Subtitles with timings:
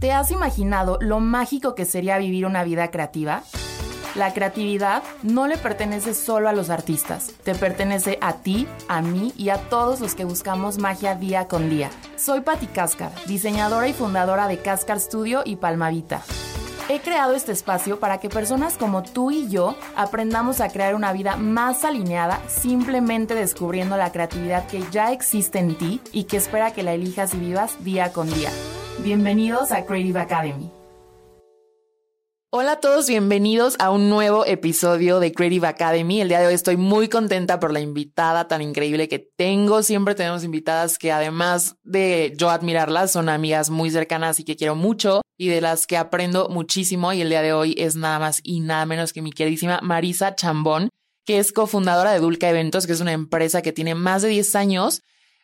[0.00, 3.42] ¿Te has imaginado lo mágico que sería vivir una vida creativa?
[4.14, 9.34] La creatividad no le pertenece solo a los artistas, te pertenece a ti, a mí
[9.36, 11.90] y a todos los que buscamos magia día con día.
[12.16, 16.22] Soy Patti Cáscar, diseñadora y fundadora de Cáscar Studio y Palmavita.
[16.90, 21.12] He creado este espacio para que personas como tú y yo aprendamos a crear una
[21.12, 26.72] vida más alineada simplemente descubriendo la creatividad que ya existe en ti y que espera
[26.72, 28.50] que la elijas y vivas día con día.
[29.04, 30.79] Bienvenidos a Creative Academy.
[32.52, 36.20] Hola a todos, bienvenidos a un nuevo episodio de Creative Academy.
[36.20, 39.84] El día de hoy estoy muy contenta por la invitada tan increíble que tengo.
[39.84, 44.74] Siempre tenemos invitadas que además de yo admirarlas, son amigas muy cercanas y que quiero
[44.74, 47.12] mucho y de las que aprendo muchísimo.
[47.12, 50.34] Y el día de hoy es nada más y nada menos que mi queridísima Marisa
[50.34, 50.88] Chambón,
[51.24, 54.56] que es cofundadora de Dulca Eventos, que es una empresa que tiene más de 10
[54.56, 55.02] años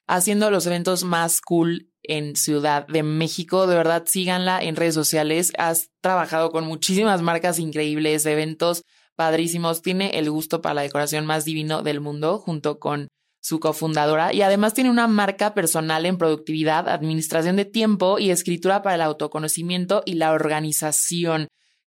[0.08, 3.66] haciendo los eventos más cool en Ciudad de México.
[3.66, 5.52] De verdad, síganla en redes sociales.
[5.58, 8.82] Has trabajado con muchísimas marcas increíbles, eventos
[9.14, 9.82] padrísimos.
[9.82, 13.08] Tiene el gusto para la decoración más divino del mundo junto con
[13.40, 18.82] su cofundadora y además tiene una marca personal en productividad, administración de tiempo y escritura
[18.82, 21.46] para el autoconocimiento y la organización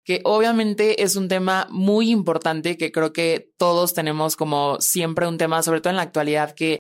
[0.08, 5.36] que obviamente es un tema muy importante que creo que todos tenemos como siempre un
[5.36, 6.78] tema, sobre todo en la actualidad, que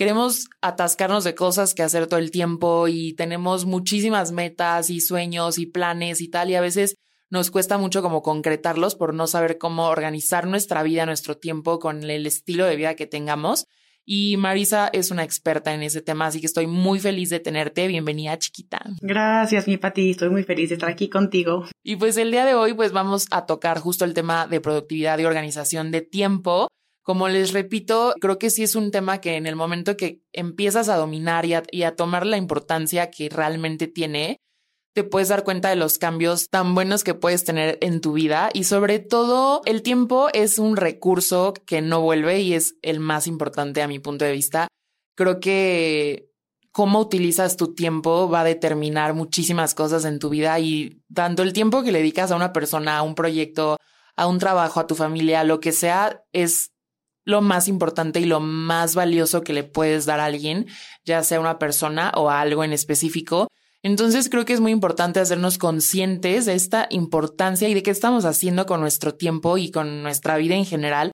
[0.00, 5.58] queremos atascarnos de cosas que hacer todo el tiempo y tenemos muchísimas metas y sueños
[5.58, 6.94] y planes y tal y a veces
[7.28, 12.02] nos cuesta mucho como concretarlos por no saber cómo organizar nuestra vida, nuestro tiempo con
[12.02, 13.66] el estilo de vida que tengamos.
[14.06, 17.86] Y Marisa es una experta en ese tema, así que estoy muy feliz de tenerte.
[17.86, 18.80] Bienvenida, chiquita.
[19.02, 20.12] Gracias, mi Pati.
[20.12, 21.66] Estoy muy feliz de estar aquí contigo.
[21.82, 25.18] Y pues el día de hoy, pues vamos a tocar justo el tema de productividad
[25.18, 26.68] y organización de tiempo.
[27.02, 30.88] Como les repito, creo que sí es un tema que en el momento que empiezas
[30.88, 34.38] a dominar y a, tomar la importancia que realmente tiene,
[34.94, 38.50] te puedes dar cuenta de los cambios tan buenos que puedes tener en tu vida
[38.52, 43.26] y sobre todo el tiempo es un recurso que no vuelve y es el más
[43.26, 44.68] importante a mi punto de vista.
[45.16, 46.30] Creo que
[46.72, 51.52] cómo utilizas tu tiempo va a determinar muchísimas cosas en tu vida y tanto el
[51.52, 53.76] tiempo que le dedicas a una persona, a un proyecto,
[54.16, 56.72] a un trabajo, a tu familia, lo que sea, es
[57.30, 60.66] lo más importante y lo más valioso que le puedes dar a alguien,
[61.04, 63.48] ya sea una persona o a algo en específico.
[63.82, 68.26] Entonces creo que es muy importante hacernos conscientes de esta importancia y de qué estamos
[68.26, 71.12] haciendo con nuestro tiempo y con nuestra vida en general.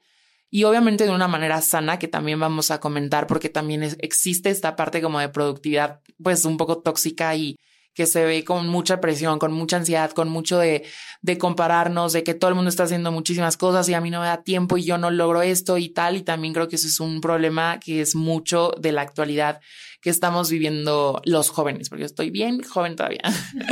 [0.50, 4.74] Y obviamente de una manera sana que también vamos a comentar porque también existe esta
[4.74, 7.56] parte como de productividad pues un poco tóxica y
[7.96, 10.84] que se ve con mucha presión, con mucha ansiedad, con mucho de,
[11.22, 14.20] de compararnos, de que todo el mundo está haciendo muchísimas cosas y a mí no
[14.20, 16.14] me da tiempo y yo no logro esto y tal.
[16.14, 19.60] Y también creo que eso es un problema que es mucho de la actualidad
[20.02, 23.22] que estamos viviendo los jóvenes, porque yo estoy bien joven todavía.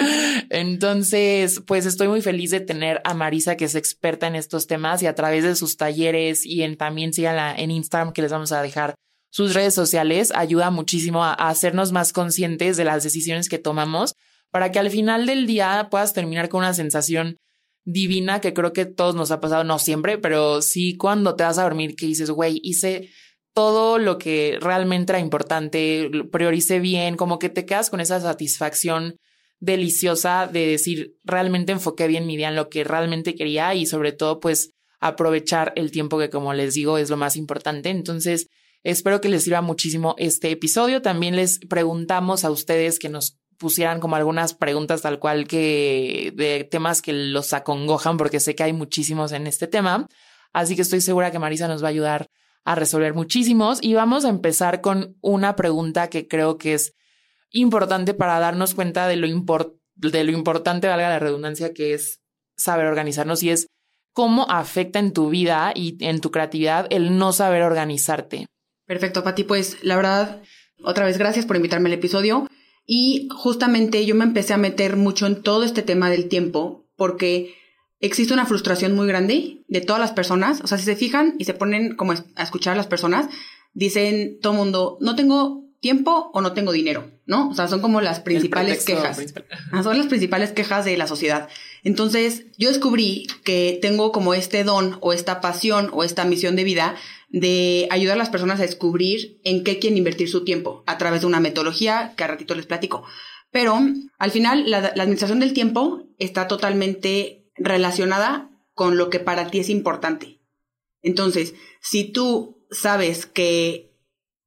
[0.48, 5.02] Entonces, pues estoy muy feliz de tener a Marisa, que es experta en estos temas
[5.02, 8.52] y a través de sus talleres y en, también síganla en Instagram, que les vamos
[8.52, 8.94] a dejar
[9.34, 14.14] sus redes sociales ayuda muchísimo a, hacernos más conscientes de las decisiones que tomamos
[14.52, 17.38] para que al final del día puedas terminar con una sensación
[17.84, 21.58] divina que creo que todos nos ha pasado, no siempre, pero sí cuando te vas
[21.58, 23.10] a dormir que dices, güey, hice
[23.52, 29.16] todo lo que realmente era importante, prioricé bien, como que te quedas con esa satisfacción
[29.58, 34.12] deliciosa de decir, realmente enfoqué bien mi día en lo que realmente quería y sobre
[34.12, 34.70] todo pues
[35.00, 37.90] aprovechar el tiempo que como les digo es lo más importante.
[37.90, 38.46] Entonces,
[38.84, 41.00] Espero que les sirva muchísimo este episodio.
[41.00, 46.64] También les preguntamos a ustedes que nos pusieran como algunas preguntas tal cual que de
[46.64, 50.06] temas que los acongojan, porque sé que hay muchísimos en este tema.
[50.52, 52.28] Así que estoy segura que Marisa nos va a ayudar
[52.64, 53.78] a resolver muchísimos.
[53.80, 56.92] Y vamos a empezar con una pregunta que creo que es
[57.50, 59.26] importante para darnos cuenta de lo,
[59.94, 62.20] de lo importante, valga la redundancia, que es
[62.54, 63.66] saber organizarnos y es
[64.12, 68.46] cómo afecta en tu vida y en tu creatividad el no saber organizarte.
[68.86, 69.44] Perfecto, Pati.
[69.44, 70.42] Pues la verdad,
[70.82, 72.46] otra vez gracias por invitarme al episodio.
[72.86, 77.54] Y justamente yo me empecé a meter mucho en todo este tema del tiempo porque
[78.00, 80.60] existe una frustración muy grande de todas las personas.
[80.62, 83.26] O sea, si se fijan y se ponen como a escuchar a las personas,
[83.72, 87.50] dicen todo mundo, no tengo tiempo o no tengo dinero, ¿no?
[87.50, 89.20] O sea, son como las principales quejas.
[89.70, 91.48] Ah, son las principales quejas de la sociedad.
[91.82, 96.64] Entonces, yo descubrí que tengo como este don o esta pasión o esta misión de
[96.64, 96.96] vida
[97.34, 101.22] de ayudar a las personas a descubrir en qué quieren invertir su tiempo a través
[101.22, 103.02] de una metodología que a ratito les platico.
[103.50, 103.76] Pero
[104.18, 109.68] al final la, administración del tiempo está totalmente relacionada con lo que para ti es
[109.68, 110.38] importante.
[111.02, 113.92] Entonces, si tú sabes que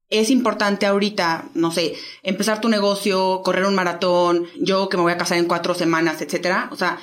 [0.08, 5.12] es importante ahorita, no sé, empezar tu negocio, correr un maratón, yo que me voy
[5.12, 6.70] a casar en cuatro semanas, etcétera.
[6.72, 6.98] O sea,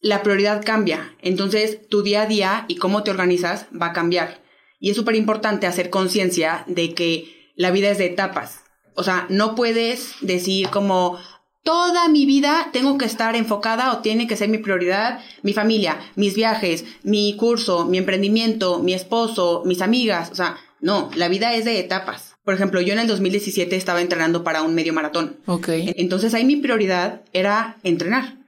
[0.00, 1.14] la prioridad cambia.
[1.20, 4.40] Entonces, tu día a día y cómo te organizas va a cambiar.
[4.80, 8.62] Y es súper importante hacer conciencia de que la vida es de etapas.
[8.94, 11.18] O sea, no puedes decir como
[11.62, 15.98] toda mi vida tengo que estar enfocada o tiene que ser mi prioridad mi familia,
[16.16, 20.30] mis viajes, mi curso, mi emprendimiento, mi esposo, mis amigas.
[20.30, 22.36] O sea, no, la vida es de etapas.
[22.42, 25.36] Por ejemplo, yo en el 2017 estaba entrenando para un medio maratón.
[25.46, 25.68] Ok.
[25.68, 28.38] Entonces ahí mi prioridad era entrenar.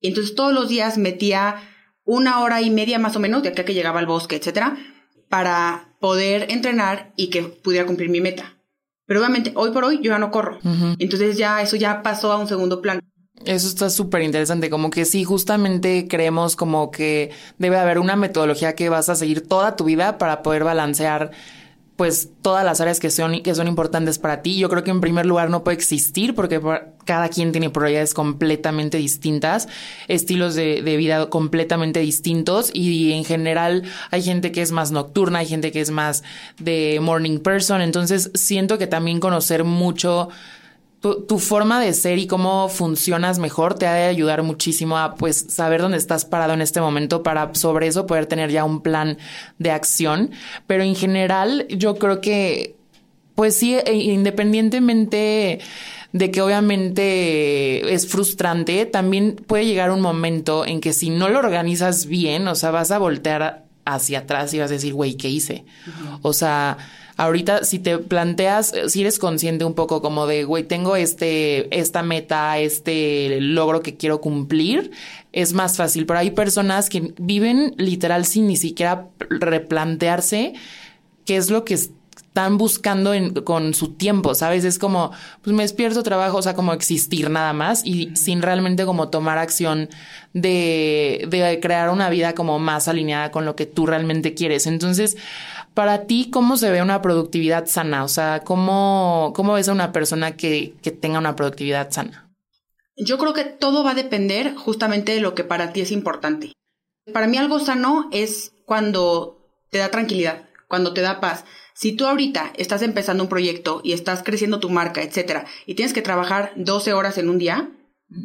[0.00, 1.62] Y entonces todos los días metía
[2.04, 4.76] una hora y media más o menos de acá que llegaba al bosque, etcétera,
[5.28, 8.56] para poder entrenar y que pudiera cumplir mi meta.
[9.06, 10.58] Pero obviamente hoy por hoy yo ya no corro.
[10.98, 13.00] Entonces ya eso ya pasó a un segundo plano.
[13.44, 18.74] Eso está súper interesante, como que sí, justamente creemos como que debe haber una metodología
[18.74, 21.30] que vas a seguir toda tu vida para poder balancear
[21.96, 24.58] pues todas las áreas que son, que son importantes para ti.
[24.58, 26.60] Yo creo que en primer lugar no puede existir porque
[27.04, 29.66] cada quien tiene prioridades completamente distintas,
[30.06, 35.38] estilos de, de, vida completamente distintos y en general hay gente que es más nocturna,
[35.38, 36.22] hay gente que es más
[36.58, 37.80] de morning person.
[37.80, 40.28] Entonces siento que también conocer mucho
[41.00, 45.46] tu, forma de ser y cómo funcionas mejor te ha de ayudar muchísimo a pues
[45.48, 49.18] saber dónde estás parado en este momento para sobre eso poder tener ya un plan
[49.58, 50.30] de acción.
[50.66, 52.74] Pero en general yo creo que
[53.34, 55.60] pues sí, e, independientemente
[56.12, 61.38] de que obviamente es frustrante, también puede llegar un momento en que si no lo
[61.38, 65.28] organizas bien, o sea, vas a voltear hacia atrás y vas a decir, güey, ¿qué
[65.28, 65.66] hice?
[66.22, 66.78] O sea,
[67.16, 72.02] Ahorita, si te planteas, si eres consciente un poco como de, güey, tengo este, esta
[72.02, 74.90] meta, este logro que quiero cumplir,
[75.32, 76.04] es más fácil.
[76.04, 80.54] Pero hay personas que viven literal sin ni siquiera replantearse
[81.24, 81.74] qué es lo que
[82.36, 83.12] están buscando
[83.44, 84.64] con su tiempo, ¿sabes?
[84.64, 85.10] Es como,
[85.40, 89.38] pues me despierto, trabajo, o sea, como existir nada más y sin realmente como tomar
[89.38, 89.88] acción
[90.34, 94.66] de, de crear una vida como más alineada con lo que tú realmente quieres.
[94.66, 95.16] Entonces,
[95.76, 98.02] para ti, ¿cómo se ve una productividad sana?
[98.02, 102.32] O sea, ¿cómo, ves a una persona que, que tenga una productividad sana?
[102.96, 106.54] Yo creo que todo va a depender justamente de lo que para ti es importante.
[107.12, 109.38] Para mí algo sano es cuando
[109.70, 111.44] te da tranquilidad, cuando te da paz.
[111.74, 115.92] Si tú ahorita estás empezando un proyecto y estás creciendo tu marca, etcétera, y tienes
[115.92, 117.70] que trabajar 12 horas en un día,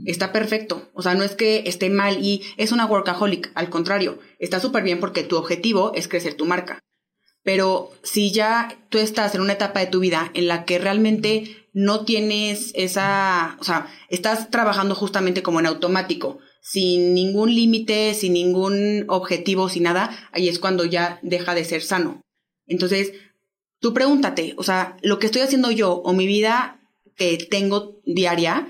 [0.06, 0.89] está perfecto.
[0.94, 4.83] O sea, no es que esté mal y es una workaholic, al contrario, está súper
[4.83, 6.80] bien porque tu objetivo es crecer tu marca.
[7.44, 11.68] Pero si ya tú estás en una etapa de tu vida en la que realmente
[11.74, 18.34] no tienes esa, o sea, estás trabajando justamente como en automático, sin ningún límite, sin
[18.34, 22.22] ningún objetivo, sin nada, ahí es cuando ya deja de ser sano.
[22.68, 23.14] Entonces,
[23.80, 26.80] tú pregúntate, o sea, lo que estoy haciendo yo o mi vida
[27.16, 28.68] que tengo diaria,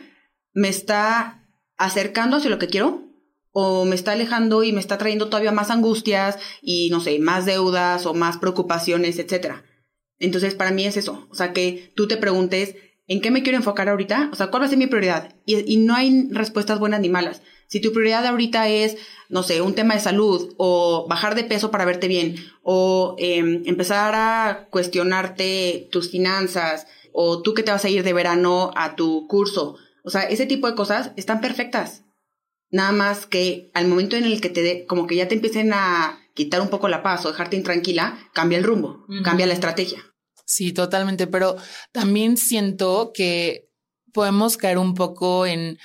[0.54, 1.46] ¿me está
[1.78, 3.11] acercando hacia lo que quiero?
[3.51, 7.45] O me está alejando y me está trayendo todavía más angustias y no sé, más
[7.45, 9.63] deudas o más preocupaciones, etcétera.
[10.19, 12.75] Entonces, para mí es eso, o sea, que tú te preguntes,
[13.07, 14.30] ¿en qué me quiero enfocar ahorita?
[14.31, 15.36] O sea, ¿cuál va a ser mi prioridad?
[15.45, 17.42] Y, no hay respuestas buenas ni malas.
[17.68, 18.98] Si tu prioridad ahorita es,
[19.30, 23.63] no sé, un tema de salud o bajar de peso para verte bien o em,
[23.65, 28.95] empezar a cuestionarte tus finanzas o tú que te vas a ir de verano a
[28.95, 32.03] tu curso, o sea, ese tipo de cosas están perfectas.
[32.72, 35.74] Nada más que al momento en el que te de, como que ya te empiecen
[35.74, 40.00] a quitar un poco la paz o dejarte intranquila, cambia el rumbo, cambia la estrategia.
[40.46, 41.58] Sí, totalmente, pero
[41.92, 43.70] también siento que
[44.13, 45.78] podemos caer un poco en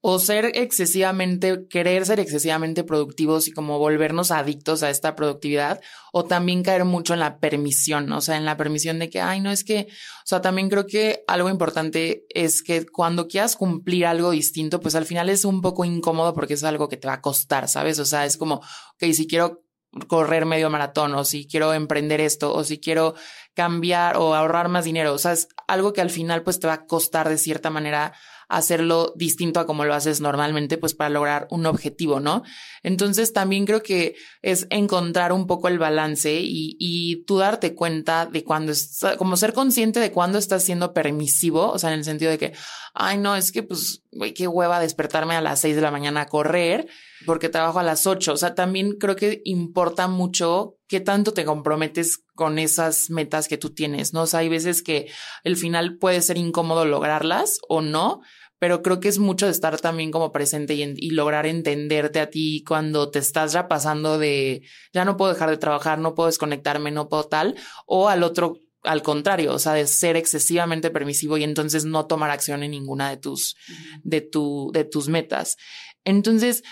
[0.00, 5.80] o ser excesivamente, querer ser excesivamente productivos y como volvernos adictos a esta productividad,
[6.12, 9.40] o también caer mucho en la permisión, o sea, en la permisión de que, ay,
[9.40, 14.06] no es que, o sea, también creo que algo importante es que cuando quieras cumplir
[14.06, 17.14] algo distinto, pues al final es un poco incómodo porque es algo que te va
[17.14, 17.98] a costar, ¿sabes?
[17.98, 19.64] O sea, es como, ok, si quiero
[20.06, 23.14] correr medio maratón o si quiero emprender esto o si quiero
[23.54, 26.74] cambiar o ahorrar más dinero, o sea, es algo que al final pues te va
[26.74, 28.12] a costar de cierta manera
[28.48, 32.42] hacerlo distinto a como lo haces normalmente, pues para lograr un objetivo, ¿no?
[32.82, 38.26] Entonces también creo que es encontrar un poco el balance y, y tú darte cuenta
[38.26, 42.04] de cuando es, como ser consciente de cuándo estás siendo permisivo, o sea, en el
[42.04, 42.52] sentido de que,
[42.94, 46.22] ay, no, es que pues, güey, qué hueva despertarme a las seis de la mañana
[46.22, 46.88] a correr
[47.26, 48.32] porque trabajo a las ocho.
[48.32, 53.58] O sea, también creo que importa mucho qué tanto te comprometes con esas metas que
[53.58, 54.22] tú tienes, ¿no?
[54.22, 55.10] O sea, hay veces que
[55.44, 58.22] el final puede ser incómodo lograrlas o no,
[58.58, 62.64] pero creo que es mucho de estar también como presente y, lograr entenderte a ti
[62.66, 66.90] cuando te estás ya pasando de ya no puedo dejar de trabajar, no puedo desconectarme,
[66.90, 67.54] no puedo tal,
[67.86, 72.30] o al otro al contrario, o sea, de ser excesivamente permisivo y entonces no tomar
[72.30, 73.56] acción en ninguna de tus,
[74.02, 75.56] de tu, de tus metas.
[76.04, 76.62] Entonces,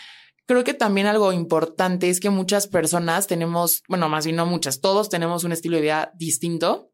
[0.47, 4.81] creo que también algo importante es que muchas personas tenemos, bueno, más bien no muchas,
[4.81, 6.91] todos tenemos un estilo de vida distinto.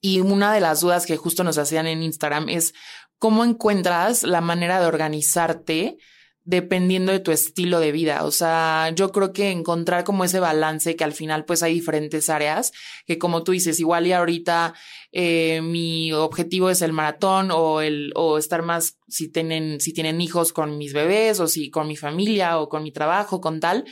[0.00, 2.74] Y una de las dudas que justo nos hacían en Instagram es
[3.18, 5.96] cómo encuentras la manera de organizarte
[6.46, 8.24] dependiendo de tu estilo de vida.
[8.24, 12.30] O sea, yo creo que encontrar como ese balance que al final pues hay diferentes
[12.30, 12.72] áreas
[13.04, 14.72] que como tú dices, igual y ahorita
[15.12, 20.20] eh, mi objetivo es el maratón o el o estar más si tienen si tienen
[20.20, 23.84] hijos con mis bebés o si con mi familia o con mi trabajo con tal.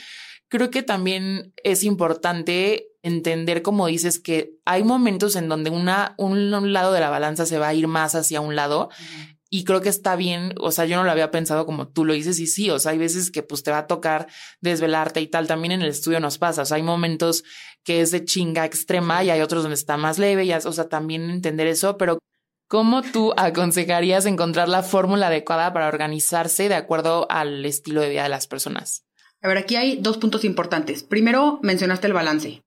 [0.49, 6.73] Creo que también es importante entender, como dices, que hay momentos en donde una, un,
[6.73, 8.89] lado de la balanza se va a ir más hacia un lado
[9.57, 12.13] y creo que está bien, o sea, yo no lo había pensado como tú lo
[12.13, 14.27] dices y sí, o sea, hay veces que pues te va a tocar
[14.61, 17.45] desvelarte y tal, también en el estudio nos pasa, o sea, hay momentos
[17.85, 20.89] que es de chinga extrema y hay otros donde está más leve, y, o sea,
[20.89, 22.19] también entender eso, pero
[22.67, 28.25] ¿cómo tú aconsejarías encontrar la fórmula adecuada para organizarse de acuerdo al estilo de vida
[28.25, 29.05] de las personas?
[29.41, 31.05] A ver, aquí hay dos puntos importantes.
[31.05, 32.61] Primero, mencionaste el balance.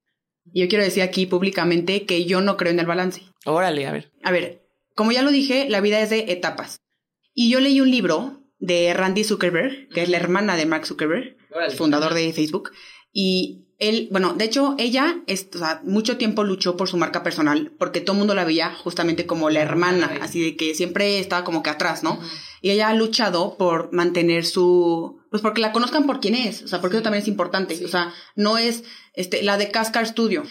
[0.53, 3.23] Y yo quiero decir aquí públicamente que yo no creo en el balance.
[3.43, 4.13] Órale, a ver.
[4.23, 4.66] A ver,
[4.97, 6.81] como ya lo dije, la vida es de etapas.
[7.35, 11.37] Y yo leí un libro de Randy Zuckerberg, que es la hermana de Mark Zuckerberg,
[11.77, 12.71] fundador de Facebook,
[13.13, 17.21] y él, bueno, de hecho, ella, es, o sea, mucho tiempo luchó por su marca
[17.21, 21.19] personal, porque todo el mundo la veía justamente como la hermana, así de que siempre
[21.19, 22.19] estaba como que atrás, ¿no?
[22.61, 26.67] Y ella ha luchado por mantener su, pues porque la conozcan por quién es, o
[26.67, 30.43] sea, porque eso también es importante, o sea, no es, este, la de Cascar Studio.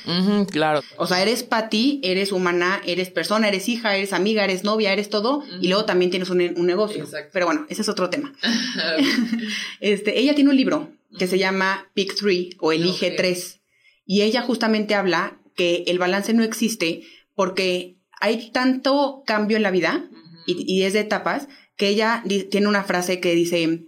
[0.51, 0.83] claro.
[0.97, 5.09] O sea, eres ti, eres humana, eres persona, eres hija, eres amiga, eres novia, eres
[5.09, 7.05] todo, y luego también tienes un, un negocio.
[7.05, 7.31] Exacto.
[7.33, 8.33] Pero bueno, ese es otro tema.
[9.81, 13.61] este, ella tiene un libro que se llama Pick Three o Elige Tres.
[14.05, 17.03] Y ella justamente habla que el balance no existe
[17.35, 20.09] porque hay tanto cambio en la vida
[20.47, 23.87] y, es de etapas que ella tiene una frase que dice,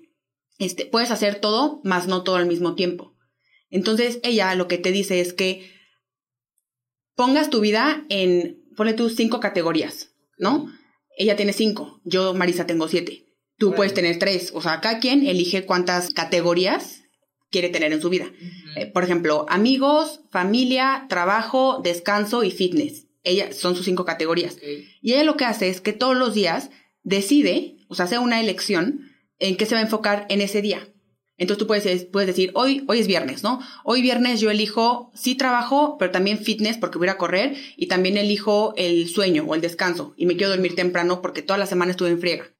[0.58, 3.14] este, puedes hacer todo, más no todo al mismo tiempo.
[3.70, 5.70] Entonces ella lo que te dice es que
[7.14, 10.72] pongas tu vida en, ponle tus cinco categorías, ¿no?
[11.16, 13.26] Ella tiene cinco, yo Marisa tengo siete.
[13.56, 17.02] Tú puedes tener tres, o sea, cada quien elige cuántas categorías
[17.50, 18.26] quiere tener en su vida.
[18.76, 23.06] Eh, por ejemplo, amigos, familia, trabajo, descanso y fitness.
[23.24, 24.58] Ella son sus cinco categorías.
[25.02, 26.70] Y ella lo que hace es que todos los días
[27.02, 29.07] decide, o sea, hace una elección
[29.38, 30.88] en qué se va a enfocar en ese día.
[31.38, 33.60] Entonces tú puedes, puedes decir, hoy, hoy es viernes, ¿no?
[33.84, 38.16] Hoy viernes yo elijo, sí trabajo, pero también fitness porque voy a correr y también
[38.16, 41.92] elijo el sueño o el descanso y me quiero dormir temprano porque toda la semana
[41.92, 42.52] estuve en friega.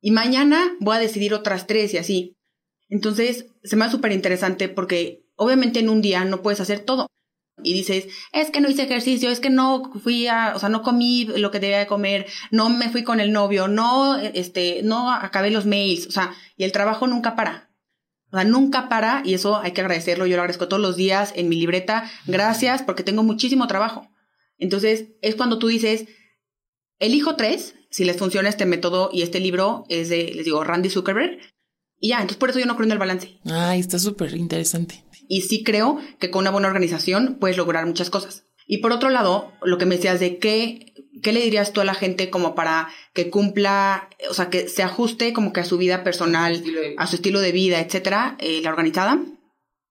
[0.00, 2.36] Y mañana voy a decidir otras tres y así.
[2.88, 7.06] Entonces, se me hace súper interesante porque obviamente en un día no puedes hacer todo.
[7.62, 10.82] Y dices, es que no hice ejercicio, es que no fui a, o sea, no
[10.82, 15.10] comí lo que debía de comer, no me fui con el novio, no, este, no
[15.10, 17.70] acabé los mails, o sea, y el trabajo nunca para.
[18.30, 20.26] O sea, nunca para y eso hay que agradecerlo.
[20.26, 22.10] Yo lo agradezco todos los días en mi libreta.
[22.26, 24.08] Gracias porque tengo muchísimo trabajo.
[24.58, 26.06] Entonces, es cuando tú dices,
[26.98, 30.90] elijo tres, si les funciona este método y este libro es de, les digo, Randy
[30.90, 31.38] Zuckerberg,
[31.98, 33.38] y ya, entonces por eso yo no creo en el balance.
[33.44, 35.04] Ay, está súper interesante.
[35.28, 38.44] Y sí creo que con una buena organización puedes lograr muchas cosas.
[38.66, 41.84] Y por otro lado, lo que me decías de qué, qué le dirías tú a
[41.84, 45.78] la gente como para que cumpla, o sea, que se ajuste como que a su
[45.78, 46.62] vida personal,
[46.98, 49.20] a su estilo de vida, etcétera, eh, la organizada.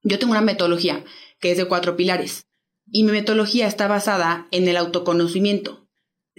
[0.03, 1.03] Yo tengo una metodología
[1.39, 2.47] que es de cuatro pilares.
[2.87, 5.87] Y mi metodología está basada en el autoconocimiento.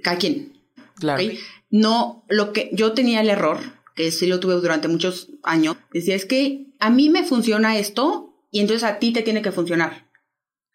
[0.03, 0.63] Cada quien.
[0.97, 1.23] Claro.
[1.71, 6.15] No, lo que yo tenía el error que sí lo tuve durante muchos años, decía,
[6.15, 10.07] es que a mí me funciona esto y entonces a ti te tiene que funcionar.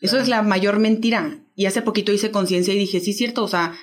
[0.02, 1.40] Eso es la mayor mentira.
[1.56, 3.76] Y hace poquito hice conciencia y dije, sí, es cierto, o sea,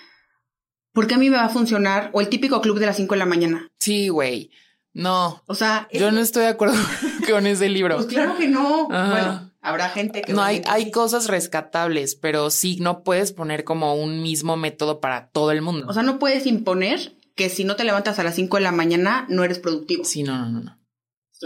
[0.92, 2.10] ¿por qué a mí me va a funcionar?
[2.12, 3.70] O el típico club de las 5 de la mañana.
[3.78, 4.50] Sí, güey.
[4.92, 5.44] No.
[5.46, 6.74] O sea, yo no estoy de acuerdo
[7.30, 7.94] con ese libro.
[7.94, 8.88] Pues claro que no.
[8.88, 13.94] Bueno, habrá gente que no hay hay cosas rescatables, pero sí no puedes poner como
[13.94, 15.86] un mismo método para todo el mundo.
[15.88, 18.72] O sea, no puedes imponer que si no te levantas a las 5 de la
[18.72, 20.04] mañana no eres productivo.
[20.04, 20.78] Sí, no, no, no.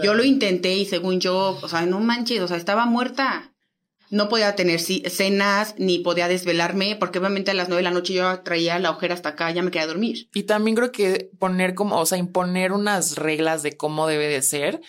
[0.03, 3.53] Yo lo intenté y según yo, o sea, no manches, o sea, estaba muerta.
[4.09, 8.13] No podía tener cenas ni podía desvelarme porque obviamente a las 9 de la noche
[8.13, 10.29] yo traía la ojera hasta acá, ya me quedé a dormir.
[10.33, 14.41] Y también creo que poner como, o sea, imponer unas reglas de cómo debe de
[14.41, 14.81] ser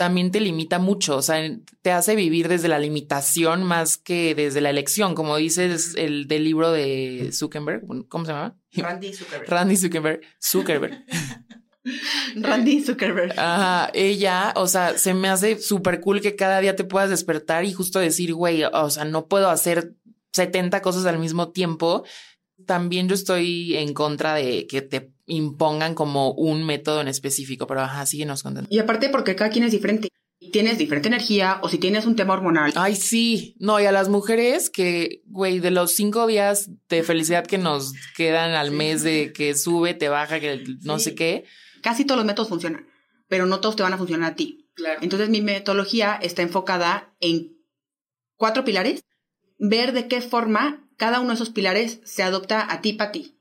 [0.00, 1.46] también te limita mucho, o sea,
[1.82, 6.44] te hace vivir desde la limitación más que desde la elección, como dices el del
[6.44, 8.56] libro de Zuckerberg, ¿cómo se llama?
[8.72, 9.50] Randy Zuckerberg.
[9.50, 10.20] Randy Zuckerberg.
[10.42, 11.04] Zuckerberg.
[12.34, 13.38] Randy Zuckerberg.
[13.38, 17.66] Ajá, ella, o sea, se me hace súper cool que cada día te puedas despertar
[17.66, 19.92] y justo decir, güey, o sea, no puedo hacer
[20.32, 22.04] 70 cosas al mismo tiempo
[22.64, 27.80] También yo estoy en contra de que te impongan como un método en específico, pero
[27.80, 28.68] ajá, síguenos contando.
[28.70, 30.08] Y aparte porque cada quien es diferente.
[30.52, 32.72] Tienes diferente energía o si tienes un tema hormonal.
[32.74, 33.54] Ay, sí.
[33.58, 37.92] No, y a las mujeres que, güey, de los cinco días de felicidad que nos
[38.16, 41.44] quedan al mes de que sube, te baja, que no sé qué.
[41.82, 42.88] Casi todos los métodos funcionan,
[43.28, 44.70] pero no todos te van a funcionar a ti.
[44.74, 45.00] Claro.
[45.02, 47.58] Entonces mi metodología está enfocada en
[48.36, 49.04] cuatro pilares,
[49.58, 53.39] ver de qué forma cada uno de esos pilares se adopta a ti para ti,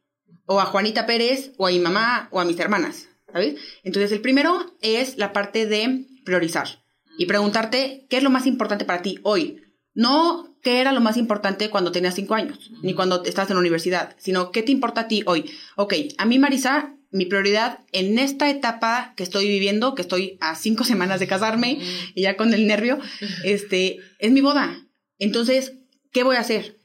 [0.52, 3.54] o a Juanita Pérez, o a mi mamá, o a mis hermanas, ¿sabes?
[3.84, 6.84] Entonces el primero es la parte de priorizar
[7.20, 9.62] y preguntarte qué es lo más importante para ti hoy.
[9.94, 13.60] No qué era lo más importante cuando tenías cinco años, ni cuando estás en la
[13.60, 15.52] universidad, sino qué te importa a ti hoy.
[15.76, 20.56] Ok, a mí Marisa, mi prioridad en esta etapa que estoy viviendo, que estoy a
[20.56, 21.80] cinco semanas de casarme
[22.16, 22.98] y ya con el nervio,
[23.44, 24.84] este, es mi boda.
[25.20, 25.74] Entonces,
[26.12, 26.79] ¿qué voy a hacer?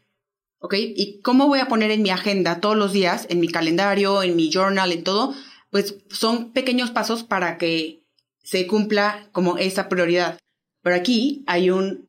[0.64, 0.76] ¿Ok?
[0.78, 4.35] ¿Y cómo voy a poner en mi agenda todos los días, en mi calendario, en
[4.35, 5.35] mi journal, en todo?
[5.68, 8.06] Pues son pequeños pasos para que
[8.42, 10.38] se cumpla como esa prioridad.
[10.80, 12.09] Pero aquí hay un,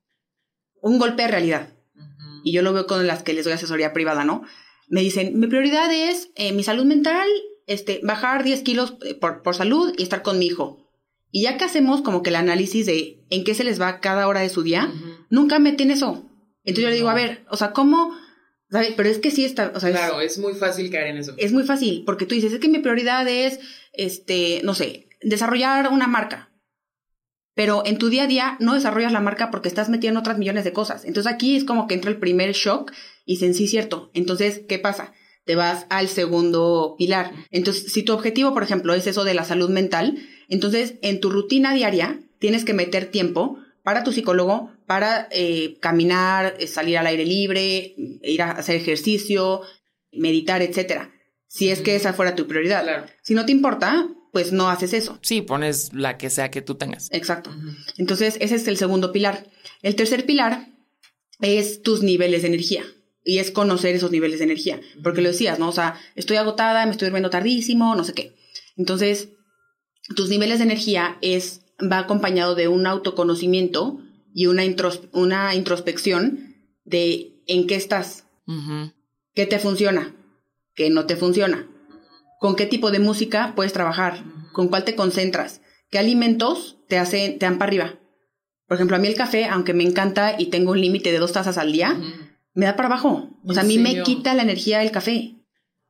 [0.82, 1.74] un golpe de realidad.
[2.46, 4.44] Y yo lo veo con las que les doy asesoría privada, ¿no?
[4.88, 7.28] Me dicen, mi prioridad es eh, mi salud mental,
[7.68, 10.80] este, bajar 10 kilos eh, por, por salud y estar con mi hijo.
[11.30, 14.30] Y ya que hacemos como que el análisis de en qué se les va cada
[14.30, 14.94] hora de su día,
[15.30, 16.24] nunca meten eso.
[16.64, 18.16] Entonces yo le digo, a ver, o sea, ¿cómo?
[18.76, 18.94] ¿Sabes?
[18.96, 21.34] Pero es que sí está, o sea, es- Claro, es muy fácil caer en eso.
[21.38, 23.60] es muy fácil, porque tú dices, es que mi prioridad es,
[23.94, 26.52] este, no sé, desarrollar una marca.
[27.56, 30.66] Pero en tu día a día no desarrollas la marca porque estás metiendo otras millones
[30.66, 31.06] de cosas.
[31.06, 32.92] Entonces aquí es como que entra el primer shock
[33.26, 34.12] y dicen, sí, cierto.
[34.14, 35.14] Entonces, ¿qué pasa?
[35.46, 37.32] Te vas al segundo pilar.
[37.52, 40.18] Entonces, si tu objetivo, por ejemplo, es eso de la salud mental,
[40.50, 46.56] entonces en tu rutina diaria tienes que meter tiempo para tu psicólogo, para eh, caminar,
[46.60, 49.62] eh, salir al aire libre, ir a hacer ejercicio,
[50.12, 51.12] meditar, etcétera.
[51.48, 52.84] Si es que esa fuera tu prioridad.
[52.84, 53.06] Claro.
[53.22, 55.18] Si no te importa, pues no haces eso.
[55.22, 57.10] Sí, pones la que sea que tú tengas.
[57.12, 57.52] Exacto.
[57.98, 59.48] Entonces, ese es el segundo pilar.
[59.82, 60.68] El tercer pilar
[61.40, 62.84] es tus niveles de energía.
[63.24, 64.80] Y es conocer esos niveles de energía.
[65.02, 65.70] Porque lo decías, ¿no?
[65.70, 68.36] O sea, estoy agotada, me estoy durmiendo tardísimo, no sé qué.
[68.78, 69.30] Entonces,
[70.16, 74.00] tus niveles de energía es, va acompañado de un autoconocimiento
[74.36, 74.64] y una,
[75.14, 78.28] una introspección de en qué estás,
[79.34, 80.14] qué te funciona,
[80.76, 81.70] qué no te funciona,
[82.42, 87.40] con qué tipo de música puedes trabajar, con cuál te concentras, qué alimentos te hacen,
[87.40, 88.00] te dan para arriba.
[88.68, 91.32] Por ejemplo, a mí el café, aunque me encanta y tengo un límite de dos
[91.32, 91.98] tazas al día,
[92.54, 93.30] me da para abajo.
[93.46, 95.36] O sea, a ¿En mí me quita la energía el café.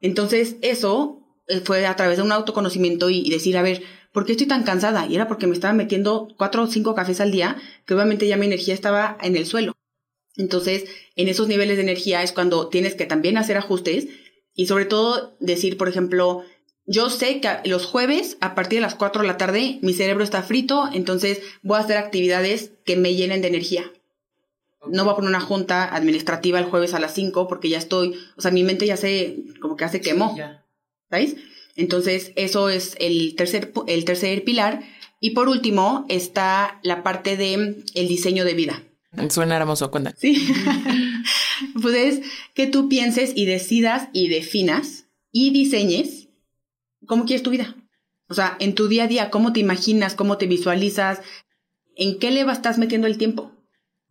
[0.01, 3.81] Entonces, eso eh, fue a través de un autoconocimiento y, y decir, a ver,
[4.15, 5.06] ¿por qué estoy tan cansada?
[5.08, 8.38] Y era porque me estaba metiendo cuatro o cinco cafés al día, que obviamente ya
[8.38, 9.75] mi energía estaba en el suelo.
[10.38, 10.86] Entonces,
[11.17, 14.08] en esos niveles de energía es cuando tienes que también hacer ajustes
[14.54, 16.43] y sobre todo decir, por ejemplo,
[16.86, 20.23] yo sé que los jueves a partir de las 4 de la tarde mi cerebro
[20.23, 23.91] está frito, entonces voy a hacer actividades que me llenen de energía.
[24.88, 28.17] No voy a poner una junta administrativa el jueves a las 5 porque ya estoy,
[28.38, 30.38] o sea, mi mente ya se, como que ya se quemó.
[31.10, 31.36] ¿sabéis?
[31.75, 34.83] Entonces, eso es el tercer, el tercer pilar.
[35.19, 38.83] Y por último, está la parte de el diseño de vida.
[39.29, 40.13] Suena hermoso, cuenta.
[40.17, 40.47] Sí.
[41.81, 42.21] pues es
[42.53, 46.29] que tú pienses y decidas y definas y diseñes
[47.07, 47.75] cómo quieres tu vida.
[48.27, 51.21] O sea, en tu día a día, cómo te imaginas, cómo te visualizas,
[51.95, 53.51] en qué leva estás metiendo el tiempo.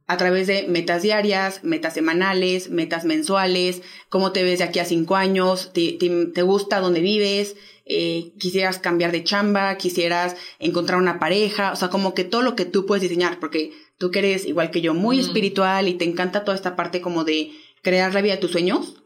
[0.06, 4.84] A través de metas diarias, metas semanales, metas mensuales, cómo te ves de aquí a
[4.84, 10.98] cinco años, te, te- te gusta dónde vives, eh, quisieras cambiar de chamba, quisieras encontrar
[10.98, 14.18] una pareja, o sea, como que todo lo que tú puedes diseñar, porque tú que
[14.18, 18.12] eres igual que yo, muy espiritual y te encanta toda esta parte como de crear
[18.12, 18.96] la vida de tus sueños.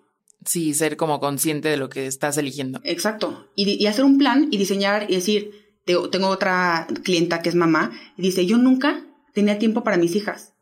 [0.45, 2.81] Sí, ser como consciente de lo que estás eligiendo.
[2.85, 3.49] Exacto.
[3.55, 5.51] Y, y hacer un plan y diseñar y decir,
[5.85, 10.15] te- tengo otra clienta que es mamá y dice, yo nunca tenía tiempo para mis
[10.17, 10.55] hijas.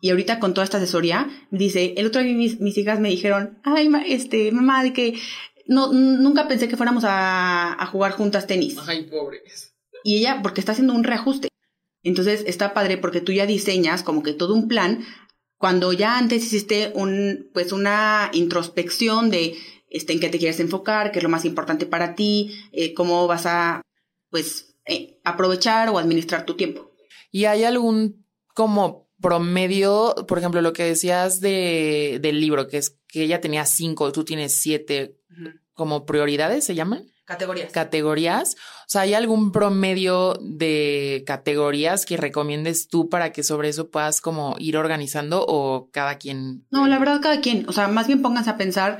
[0.00, 3.58] Y ahorita con toda esta asesoría, dice, el otro día mis, mis hijas me dijeron,
[3.64, 5.18] ay, ma- este, mamá, de que
[5.66, 8.76] no, nunca pensé que fuéramos a, a jugar juntas tenis.
[8.86, 9.74] Ay, pobres.
[10.02, 11.48] Y ella, porque está haciendo un reajuste.
[12.02, 15.04] Entonces está padre porque tú ya diseñas como que todo un plan
[15.58, 19.58] cuando ya antes hiciste un, pues una introspección de
[19.90, 23.26] este, en qué te quieres enfocar, qué es lo más importante para ti, eh, cómo
[23.26, 23.82] vas a,
[24.30, 26.92] pues, eh, aprovechar o administrar tu tiempo.
[27.30, 32.98] ¿Y hay algún como promedio, por ejemplo, lo que decías de, del libro, que es
[33.08, 35.16] que ella tenía cinco, tú tienes siete,
[35.74, 37.06] como prioridades se llaman?
[37.24, 37.70] Categorías.
[37.70, 38.56] categorías.
[38.56, 44.20] O sea, ¿hay algún promedio de categorías que recomiendes tú para que sobre eso puedas
[44.20, 46.66] como ir organizando o cada quien?
[46.72, 47.68] No, la verdad, cada quien.
[47.68, 48.98] O sea, más bien pónganse a pensar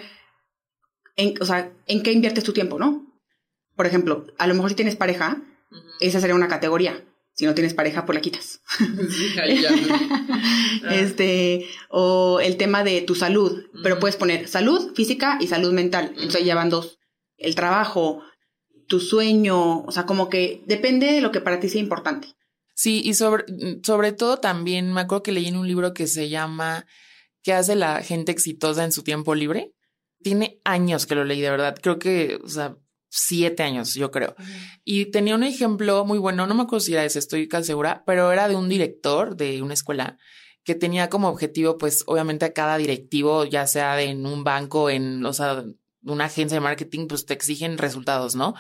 [1.17, 3.05] en, o sea, en qué inviertes tu tiempo, ¿no?
[3.75, 5.43] Por ejemplo, a lo mejor si tienes pareja,
[5.99, 7.05] esa sería una categoría.
[7.41, 8.61] Si no tienes pareja, pues la quitas.
[10.91, 16.13] este, o el tema de tu salud, pero puedes poner salud física y salud mental.
[16.17, 16.99] Entonces ya van dos.
[17.39, 18.23] El trabajo,
[18.89, 22.29] tu sueño, o sea, como que depende de lo que para ti sea importante.
[22.75, 23.47] Sí, y sobre,
[23.85, 26.85] sobre todo también me acuerdo que leí en un libro que se llama
[27.43, 29.73] ¿Qué hace la gente exitosa en su tiempo libre?
[30.23, 31.75] Tiene años que lo leí, de verdad.
[31.81, 32.77] Creo que, o sea,
[33.11, 34.35] siete años, yo creo.
[34.85, 38.05] Y tenía un ejemplo muy bueno, no me acuerdo si era ese, estoy casi segura,
[38.07, 40.17] pero era de un director de una escuela
[40.65, 45.25] que tenía como objetivo, pues obviamente a cada directivo, ya sea en un banco, en,
[45.27, 45.65] o sea,
[46.05, 48.55] una agencia de marketing, pues te exigen resultados, ¿no?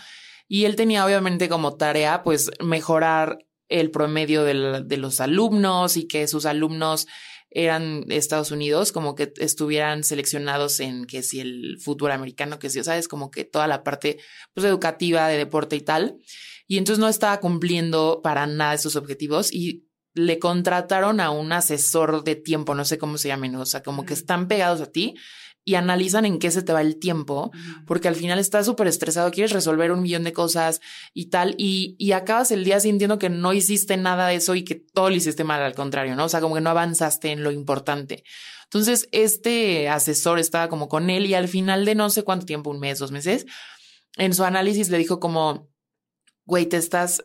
[0.49, 6.27] Y él tenía obviamente como tarea, pues, mejorar el promedio de los alumnos y que
[6.27, 7.07] sus alumnos
[7.51, 12.83] eran Estados Unidos, como que estuvieran seleccionados en que si el fútbol americano, que si,
[12.85, 14.19] sabes, como que toda la parte
[14.55, 16.19] pues educativa de deporte y tal.
[16.67, 22.25] Y entonces no estaba cumpliendo para nada esos objetivos y le contrataron a un asesor
[22.25, 25.15] de tiempo, no sé cómo se llamen, o sea, como que están pegados a ti
[25.70, 27.52] y analizan en qué se te va el tiempo,
[27.87, 30.80] porque al final estás súper estresado, quieres resolver un millón de cosas
[31.14, 34.64] y tal, y, y acabas el día sintiendo que no hiciste nada de eso y
[34.64, 36.24] que todo lo hiciste mal, al contrario, ¿no?
[36.24, 38.24] O sea, como que no avanzaste en lo importante.
[38.64, 42.70] Entonces, este asesor estaba como con él y al final de no sé cuánto tiempo,
[42.70, 43.46] un mes, dos meses,
[44.16, 45.70] en su análisis le dijo como,
[46.46, 47.24] güey, te estás,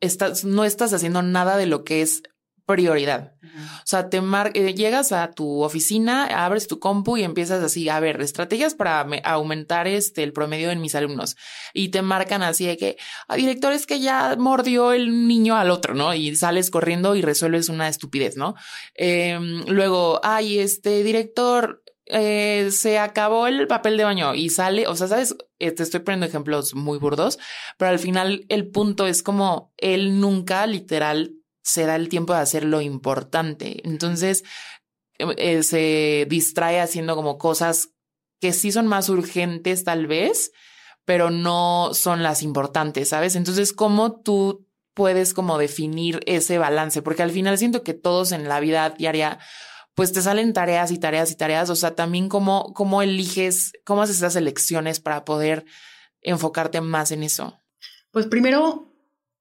[0.00, 2.22] estás, no estás haciendo nada de lo que es
[2.68, 3.32] prioridad.
[3.42, 7.88] O sea, te mar eh, llegas a tu oficina, abres tu compu y empiezas así,
[7.88, 11.36] a ver, estrategias para aumentar este el promedio en mis alumnos.
[11.72, 15.56] Y te marcan así de que, a ah, director, es que ya mordió el niño
[15.56, 16.12] al otro, ¿no?
[16.12, 18.54] Y sales corriendo y resuelves una estupidez, ¿no?
[18.94, 24.94] Em, luego, ay, este director, eh, se acabó el papel de baño y sale, o
[24.94, 27.38] sea, sabes, eh, te estoy poniendo ejemplos muy burdos,
[27.78, 31.37] pero al final el punto es como él nunca literal
[31.68, 33.82] se da el tiempo de hacer lo importante.
[33.86, 34.42] Entonces,
[35.18, 37.90] eh, se distrae haciendo como cosas
[38.40, 40.50] que sí son más urgentes tal vez,
[41.04, 43.36] pero no son las importantes, ¿sabes?
[43.36, 47.02] Entonces, ¿cómo tú puedes como definir ese balance?
[47.02, 49.38] Porque al final siento que todos en la vida diaria,
[49.94, 54.00] pues te salen tareas y tareas y tareas, o sea, también cómo, cómo eliges, cómo
[54.00, 55.66] haces esas elecciones para poder
[56.22, 57.60] enfocarte más en eso.
[58.10, 58.94] Pues primero,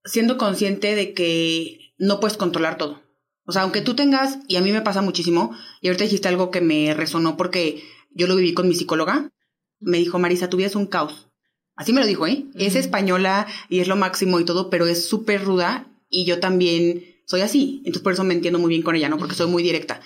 [0.04, 3.02] siendo consciente de que no puedes controlar todo.
[3.46, 6.52] O sea, aunque tú tengas, y a mí me pasa muchísimo, y ahorita dijiste algo
[6.52, 9.32] que me resonó porque yo lo viví con mi psicóloga,
[9.80, 11.30] me dijo, Marisa, tu vida es un caos.
[11.76, 12.46] Así me lo dijo, ¿eh?
[12.56, 17.04] Es española y es lo máximo y todo, pero es súper ruda y yo también
[17.26, 17.78] soy así.
[17.86, 19.18] Entonces por eso me entiendo muy bien con ella, ¿no?
[19.18, 20.02] Porque soy muy directa.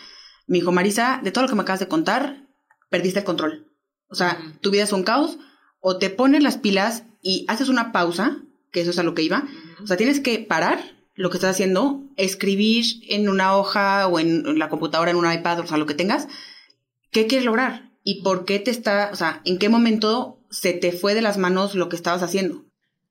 [0.48, 2.48] Me dijo, Marisa, de todo lo que me acabas de contar,
[2.90, 3.72] perdiste el control.
[4.10, 5.38] O sea, tu vida es un caos,
[5.80, 9.24] o te pones las pilas y haces una pausa, que eso es a lo que
[9.24, 9.48] iba.
[9.82, 14.58] O sea, tienes que parar lo que estás haciendo, escribir en una hoja o en
[14.58, 16.28] la computadora, en un iPad, o sea, lo que tengas,
[17.12, 17.92] ¿qué quieres lograr?
[18.04, 21.38] ¿Y por qué te está, o sea, en qué momento se te fue de las
[21.38, 22.66] manos lo que estabas haciendo?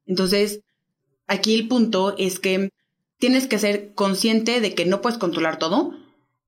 [0.07, 0.61] Entonces,
[1.29, 2.71] aquí el punto es que
[3.21, 5.95] tienes que ser consciente de que no puedes controlar todo.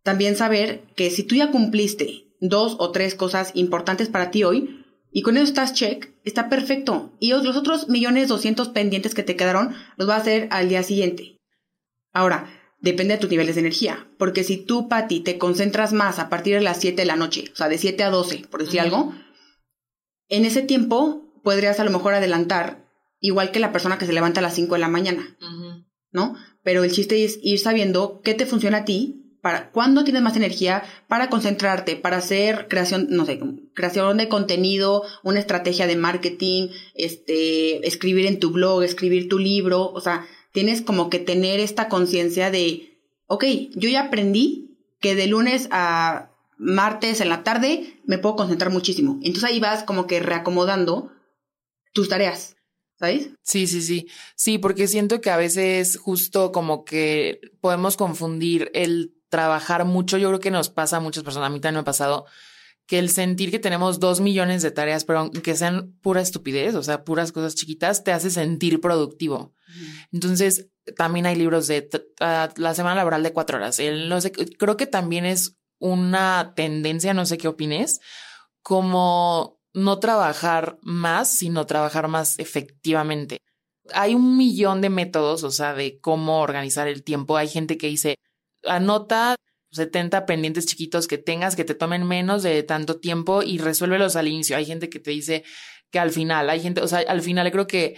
[0.02, 4.84] También saber que si tú ya cumpliste dos o tres cosas importantes para ti hoy,
[5.12, 7.12] y con eso estás check, está perfecto.
[7.20, 10.82] Y los otros millones doscientos pendientes que te quedaron, los vas a hacer al día
[10.82, 11.38] siguiente.
[12.12, 16.28] Ahora, depende de tus niveles de energía, porque si tú, Patti, te concentras más a
[16.28, 18.80] partir de las 7 de la noche, o sea, de 7 a 12, por decir
[18.80, 19.14] algo,
[20.28, 22.88] en ese tiempo podrías a lo mejor adelantar,
[23.20, 25.36] igual que la persona que se levanta a las 5 de la mañana,
[26.10, 26.34] ¿no?
[26.62, 30.36] Pero el chiste es ir sabiendo qué te funciona a ti, para cuándo tienes más
[30.36, 33.40] energía para concentrarte, para hacer creación, no sé,
[33.74, 39.90] creación de contenido, una estrategia de marketing, este, escribir en tu blog, escribir tu libro,
[39.90, 45.26] o sea, tienes como que tener esta conciencia de, ok, yo ya aprendí que de
[45.26, 49.18] lunes a martes en la tarde me puedo concentrar muchísimo.
[49.22, 51.10] Entonces ahí vas como que reacomodando
[51.92, 52.56] tus tareas.
[52.98, 53.30] ¿Sabes?
[53.42, 54.06] Sí, sí, sí.
[54.36, 60.18] Sí, porque siento que a veces justo como que podemos confundir el trabajar mucho.
[60.18, 61.48] Yo creo que nos pasa a muchas personas.
[61.48, 62.26] A mí también me ha pasado
[62.86, 66.82] que el sentir que tenemos dos millones de tareas, pero que sean pura estupidez, o
[66.82, 69.52] sea, puras cosas chiquitas, te hace sentir productivo.
[70.12, 71.88] Entonces, también hay libros de
[72.20, 73.78] ah, la semana laboral de cuatro horas.
[74.08, 78.00] No sé, creo que también es una tendencia, no sé qué opines,
[78.62, 83.38] como no trabajar más, sino trabajar más efectivamente.
[83.94, 87.36] Hay un millón de métodos, o sea, de cómo organizar el tiempo.
[87.36, 88.16] Hay gente que dice,
[88.64, 89.36] anota
[89.72, 94.28] 70 pendientes chiquitos que tengas que te tomen menos de tanto tiempo y resuélvelos al
[94.28, 94.56] inicio.
[94.56, 95.44] Hay gente que te dice
[95.90, 97.96] que al final, hay gente, o sea, al final creo que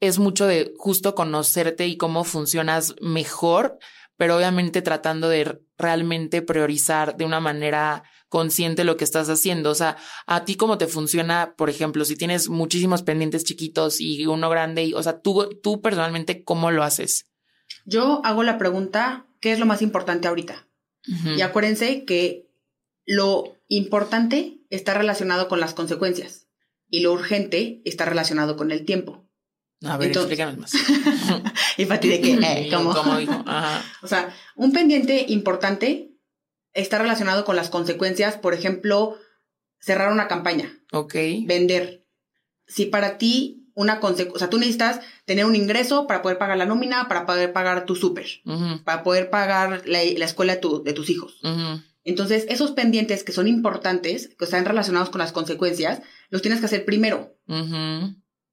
[0.00, 3.78] es mucho de justo conocerte y cómo funcionas mejor,
[4.16, 9.70] pero obviamente tratando de realmente priorizar de una manera consciente lo que estás haciendo.
[9.70, 14.26] O sea, a ti cómo te funciona, por ejemplo, si tienes muchísimos pendientes chiquitos y
[14.26, 17.26] uno grande, y, o sea, tú, tú personalmente, ¿cómo lo haces?
[17.84, 20.68] Yo hago la pregunta, ¿qué es lo más importante ahorita?
[21.36, 22.50] Y acuérdense que
[23.04, 26.48] lo importante está relacionado con las consecuencias
[26.90, 29.25] y lo urgente está relacionado con el tiempo.
[29.84, 30.72] A ver, explícame más.
[31.76, 33.18] y para ti de qué, eh, ¿cómo?
[33.18, 33.44] dijo?
[34.02, 36.12] O sea, un pendiente importante
[36.72, 39.16] está relacionado con las consecuencias, por ejemplo,
[39.78, 40.72] cerrar una campaña.
[40.92, 41.14] Ok.
[41.46, 42.06] Vender.
[42.66, 46.56] Si para ti una consecuencia, o sea, tú necesitas tener un ingreso para poder pagar
[46.56, 48.26] la nómina, para poder pagar tu súper,
[48.84, 51.40] para poder pagar la, escuela de, tus hijos.
[52.02, 56.66] Entonces, esos pendientes que son importantes, que están relacionados con las consecuencias, los tienes que
[56.66, 57.36] hacer primero.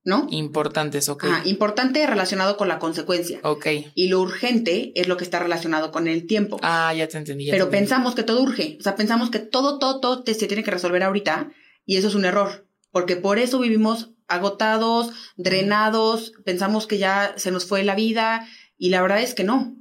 [0.03, 0.27] ¿No?
[0.31, 1.25] Importantes, ok.
[1.27, 3.39] Ah, importante relacionado con la consecuencia.
[3.43, 3.67] Ok.
[3.95, 6.59] Y lo urgente es lo que está relacionado con el tiempo.
[6.61, 7.49] Ah, ya te entendí.
[7.49, 8.77] Pero pensamos que todo urge.
[8.79, 11.51] O sea, pensamos que todo, todo, todo se tiene que resolver ahorita.
[11.85, 12.67] Y eso es un error.
[12.91, 18.47] Porque por eso vivimos agotados, drenados, pensamos que ya se nos fue la vida.
[18.77, 19.77] Y la verdad es que no.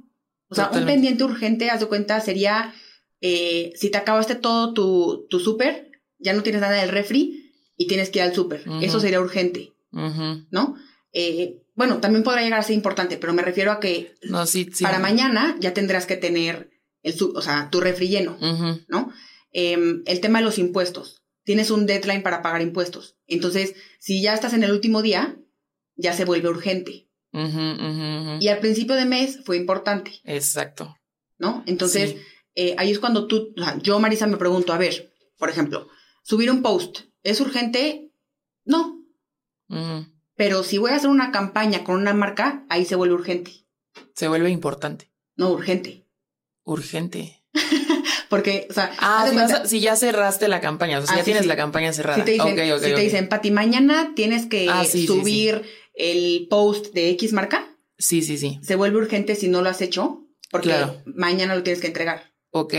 [0.47, 2.73] O sea, un pendiente urgente, haz de cuenta, sería
[3.21, 7.87] eh, si te acabaste todo tu, tu súper, ya no tienes nada del refri y
[7.87, 8.63] tienes que ir al súper.
[8.81, 9.72] Eso sería urgente.
[9.93, 10.75] ¿No?
[11.13, 14.69] Eh, bueno, también podrá llegar a ser importante, pero me refiero a que no, sí,
[14.81, 16.71] para mañana ya tendrás que tener
[17.03, 18.37] el, o sea, tu refri lleno,
[18.87, 19.11] ¿no?
[19.51, 21.23] Em, el tema de los impuestos.
[21.43, 23.17] Tienes un deadline para pagar impuestos.
[23.27, 25.37] Entonces, si ya estás en el último día,
[25.95, 27.09] ya se vuelve urgente.
[27.31, 30.21] y al principio de mes fue importante.
[30.23, 30.95] Exacto.
[31.37, 31.63] ¿No?
[31.65, 32.15] Entonces,
[32.55, 35.89] eh, ahí es cuando tú, o sea, yo, Marisa, me pregunto, a ver, por ejemplo,
[36.23, 38.11] subir un post, ¿es urgente?
[38.63, 39.02] No,
[40.35, 43.51] pero si voy a hacer una campaña con una marca, ahí se vuelve urgente.
[44.15, 45.11] Se vuelve importante.
[45.35, 46.07] No, urgente.
[46.63, 47.43] Urgente.
[48.29, 51.45] Porque, o sea, ah, si, ya cerraste la campaña, o sea, si ya ah, tienes
[51.45, 52.17] la campaña cerrada.
[52.17, 57.09] Si te dicen, si te dicen Pati, mañana tienes que ah, subir el post de
[57.11, 57.67] X marca.
[57.99, 58.59] Sí, sí, sí.
[58.63, 60.73] Se vuelve urgente si no lo has hecho, porque
[61.05, 62.33] mañana lo tienes que entregar.
[62.49, 62.73] Ok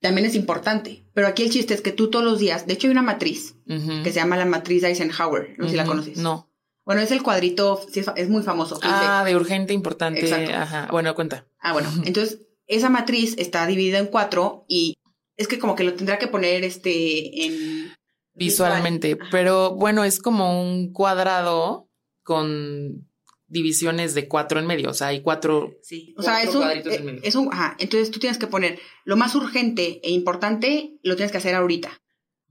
[0.00, 1.04] también es importante.
[1.14, 3.56] Pero aquí el chiste es que tú todos los días, de hecho hay una matriz
[3.66, 6.18] que se llama la matriz Eisenhower, no sé si la conoces.
[6.18, 6.50] No.
[6.84, 7.80] Bueno, es el cuadrito,
[8.16, 8.80] es, muy famoso.
[8.82, 10.20] Ah, de urgente, importante.
[10.20, 10.52] Exacto.
[10.54, 10.88] Ajá.
[10.90, 11.46] Bueno, cuenta.
[11.58, 11.90] Ah, bueno.
[12.06, 14.96] Entonces, esa matriz está dividida en cuatro y
[15.36, 17.92] es que como que lo tendrá que poner este en...
[18.34, 21.90] Visualmente, pero bueno, es como un cuadrado
[22.22, 23.07] con
[23.48, 25.78] divisiones de cuatro en medio, o sea, hay cuatro.
[25.82, 29.16] Sí, o sea, es un, eh, es un, ajá, entonces tú tienes que poner lo
[29.16, 32.00] más urgente e importante, lo tienes que hacer ahorita.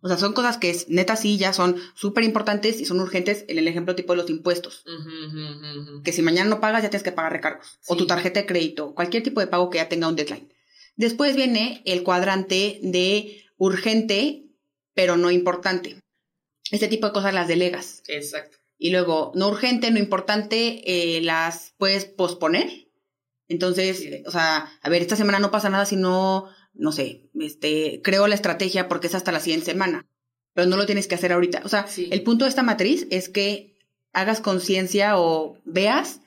[0.02, 3.46] O sea, son cosas que es, neta sí ya son súper importantes y son urgentes
[3.48, 4.84] en el ejemplo tipo de los impuestos.
[6.04, 7.80] Que si mañana no pagas ya tienes que pagar recargos.
[7.88, 10.54] O tu tarjeta de crédito, cualquier tipo de pago que ya tenga un deadline.
[10.96, 14.46] Después viene el cuadrante de urgente,
[14.94, 16.00] pero no importante.
[16.70, 18.04] Este tipo de cosas las delegas.
[18.08, 22.88] Exacto y luego no urgente, no importante, eh, las puedes posponer.
[23.48, 28.02] Entonces, o sea, a ver, esta semana no pasa nada si no, no sé, este,
[28.04, 30.06] creo la estrategia porque es hasta la siguiente semana,
[30.54, 31.62] pero no lo tienes que hacer ahorita.
[31.64, 33.78] O sea, el punto de esta matriz es que
[34.14, 36.20] hagas conciencia o veas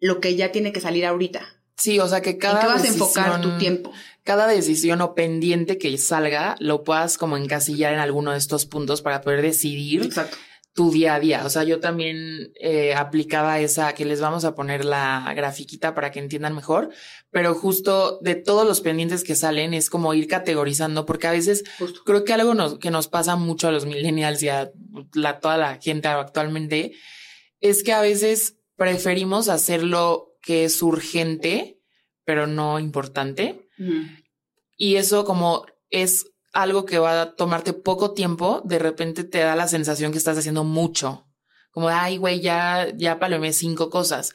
[0.00, 1.46] lo que ya tiene que salir ahorita.
[1.76, 3.92] Sí, o sea, que cada ¿En vas a enfocar tu tiempo?
[4.22, 9.02] Cada decisión o pendiente que salga lo puedas como encasillar en alguno de estos puntos
[9.02, 10.36] para poder decidir Exacto
[10.80, 11.44] tu día a día.
[11.44, 16.10] O sea, yo también eh, aplicaba esa que les vamos a poner la grafiquita para
[16.10, 16.88] que entiendan mejor,
[17.30, 21.64] pero justo de todos los pendientes que salen es como ir categorizando, porque a veces
[22.06, 24.70] creo que algo que nos pasa mucho a los millennials y a
[25.12, 26.92] la, toda la gente actualmente
[27.60, 31.78] es que a veces preferimos hacerlo que es urgente,
[32.24, 33.68] pero no importante.
[34.78, 39.56] Y eso como es algo que va a tomarte poco tiempo, de repente te da
[39.56, 41.26] la sensación que estás haciendo mucho.
[41.70, 44.32] Como, ay, güey, ya, ya palomé cinco cosas.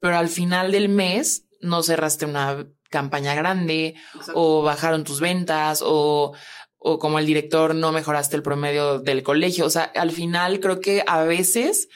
[0.00, 3.94] Pero al final del mes no cerraste una campaña grande
[4.34, 6.32] o bajaron tus ventas o,
[6.78, 9.66] o como el director no mejoraste el promedio del colegio.
[9.66, 11.88] O sea, al final creo que a veces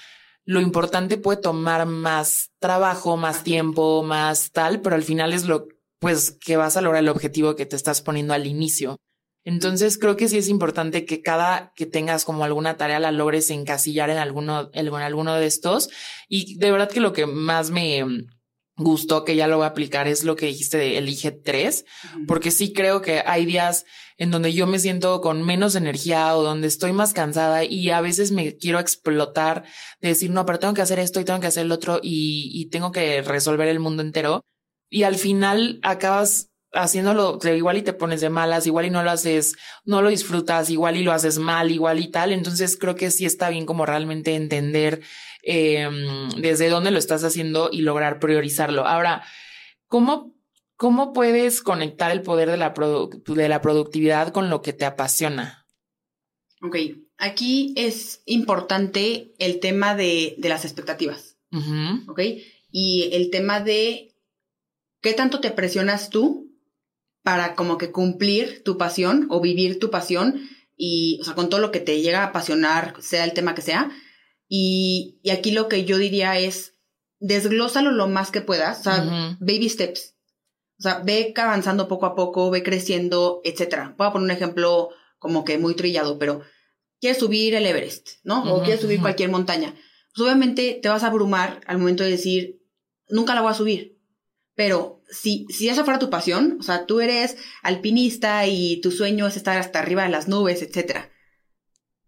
[0.45, 5.69] lo importante puede tomar más trabajo, más tiempo, más tal, pero al final es lo,
[5.99, 8.97] pues, que vas a lograr el objetivo que te estás poniendo al inicio.
[9.45, 13.51] Entonces creo que sí es importante que cada que tengas como alguna tarea la logres
[13.51, 15.91] encasillar en alguno, en alguno de estos.
[16.29, 18.05] Y de verdad que lo que más me,
[18.77, 21.85] gustó, que ya lo voy a aplicar, es lo que dijiste de elige tres,
[22.27, 23.85] porque sí creo que hay días
[24.17, 28.01] en donde yo me siento con menos energía o donde estoy más cansada y a
[28.01, 29.65] veces me quiero explotar
[30.01, 32.51] de decir, no, pero tengo que hacer esto y tengo que hacer el otro y,
[32.53, 34.43] y tengo que resolver el mundo entero.
[34.91, 39.11] Y al final acabas haciéndolo igual y te pones de malas, igual y no lo
[39.11, 42.33] haces, no lo disfrutas, igual y lo haces mal, igual y tal.
[42.33, 45.03] Entonces creo que sí está bien como realmente entender
[45.43, 45.89] eh,
[46.39, 48.87] desde dónde lo estás haciendo y lograr priorizarlo.
[48.87, 49.23] Ahora,
[49.87, 50.35] ¿cómo,
[50.77, 55.67] cómo puedes conectar el poder de la, de la productividad con lo que te apasiona?
[56.63, 56.77] Ok,
[57.19, 61.37] aquí es importante el tema de, de las expectativas.
[62.09, 62.21] Ok,
[62.71, 64.15] y el tema de
[65.03, 66.52] qué tanto te presionas tú
[67.23, 70.41] para como que cumplir tu pasión o vivir tu pasión
[70.77, 73.63] y, o sea, con todo lo que te llega a apasionar, sea el tema que
[73.63, 73.91] sea.
[74.49, 76.75] Y, y aquí lo que yo diría es,
[77.21, 80.17] desglósalo lo más que puedas, o sea, baby steps.
[80.79, 83.95] O sea, ve avanzando poco a poco, ve creciendo, etcétera.
[83.97, 86.43] Voy a poner un ejemplo como que muy trillado, pero
[87.01, 88.43] quieres subir el Everest, ¿no?
[88.53, 89.73] O quieres subir cualquier montaña.
[90.15, 92.61] Pues obviamente te vas a abrumar al momento de decir,
[93.09, 94.01] nunca la voy a subir.
[94.57, 99.27] Pero si, si esa fuera tu pasión, o sea, tú eres alpinista y tu sueño
[99.27, 101.11] es estar hasta arriba de las nubes, etc.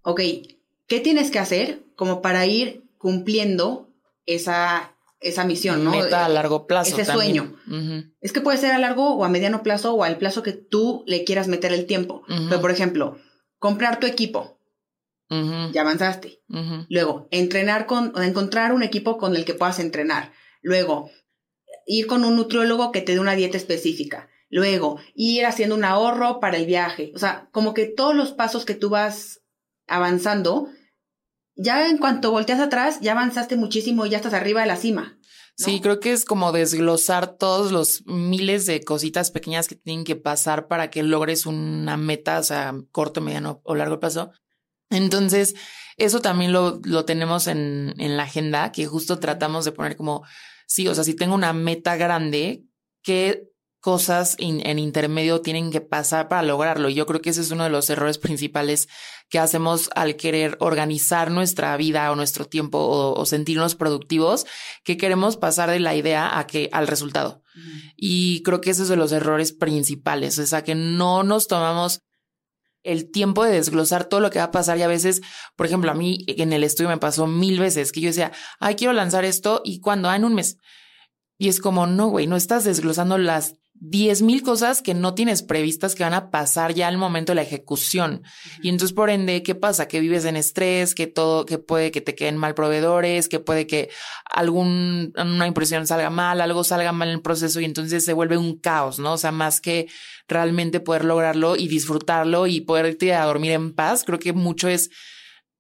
[0.03, 0.21] Ok,
[0.87, 3.91] ¿qué tienes que hacer como para ir cumpliendo
[4.27, 5.91] esa, esa misión, ¿no?
[5.91, 6.99] Meta a largo plazo.
[6.99, 7.57] Ese sueño.
[8.21, 11.05] Es que puede ser a largo o a mediano plazo o al plazo que tú
[11.07, 12.23] le quieras meter el tiempo.
[12.27, 13.19] Pero, por ejemplo,
[13.59, 14.59] comprar tu equipo.
[15.29, 16.41] Ya avanzaste.
[16.89, 20.33] Luego, entrenar con, encontrar un equipo con el que puedas entrenar.
[20.63, 21.11] Luego,
[21.87, 24.29] ir con un nutriólogo que te dé una dieta específica.
[24.51, 27.13] Luego, ir haciendo un ahorro para el viaje.
[27.15, 29.43] O sea, como que todos los pasos que tú vas
[29.87, 30.69] avanzando,
[31.57, 35.19] ya en cuanto volteas atrás, ya avanzaste muchísimo y ya estás arriba de la cima.
[35.57, 40.17] Sí, creo que es como desglosar todos los miles de cositas pequeñas que tienen que
[40.17, 44.33] pasar para que logres una meta, o sea, corto, mediano o largo plazo.
[44.91, 45.55] Entonces,
[45.97, 50.25] eso también lo, lo tenemos en, en la agenda, que justo tratamos de poner como
[50.67, 52.65] sí, o sea, si tengo una meta grande,
[53.03, 53.51] ¿qué
[53.81, 56.89] cosas en intermedio tienen que pasar para lograrlo?
[56.89, 58.89] Y yo creo que ese es uno de los errores principales
[59.29, 64.47] que hacemos al querer organizar nuestra vida o nuestro tiempo o, sentirnos productivos,
[64.85, 67.43] que queremos pasar de la idea a que al resultado.
[67.97, 72.01] Y creo que ese es de los errores principales, o sea, que no nos tomamos
[72.85, 75.23] el tiempo de desglosar todo lo que va a pasar y a veces,
[75.57, 78.77] por ejemplo, a mí en el estudio me pasó mil veces que yo decía, ay,
[78.77, 80.59] quiero lanzar esto y cuando, ah, en un mes.
[81.39, 83.55] Y es como, no, güey, no estás desglosando las
[83.87, 87.37] diez mil cosas que no tienes previstas que van a pasar ya al momento de
[87.37, 88.23] la ejecución.
[88.63, 89.89] Y entonces, por ende, ¿qué pasa?
[89.89, 93.67] Que vives en estrés, que todo, que puede que te queden mal proveedores, que puede
[93.67, 93.91] que
[94.25, 98.39] algún, una impresión salga mal, algo salga mal en el proceso y entonces se vuelve
[98.39, 99.13] un caos, ¿no?
[99.13, 99.87] O sea, más que
[100.29, 104.69] realmente poder lograrlo y disfrutarlo y poder irte a dormir en paz, creo que mucho
[104.69, 104.89] es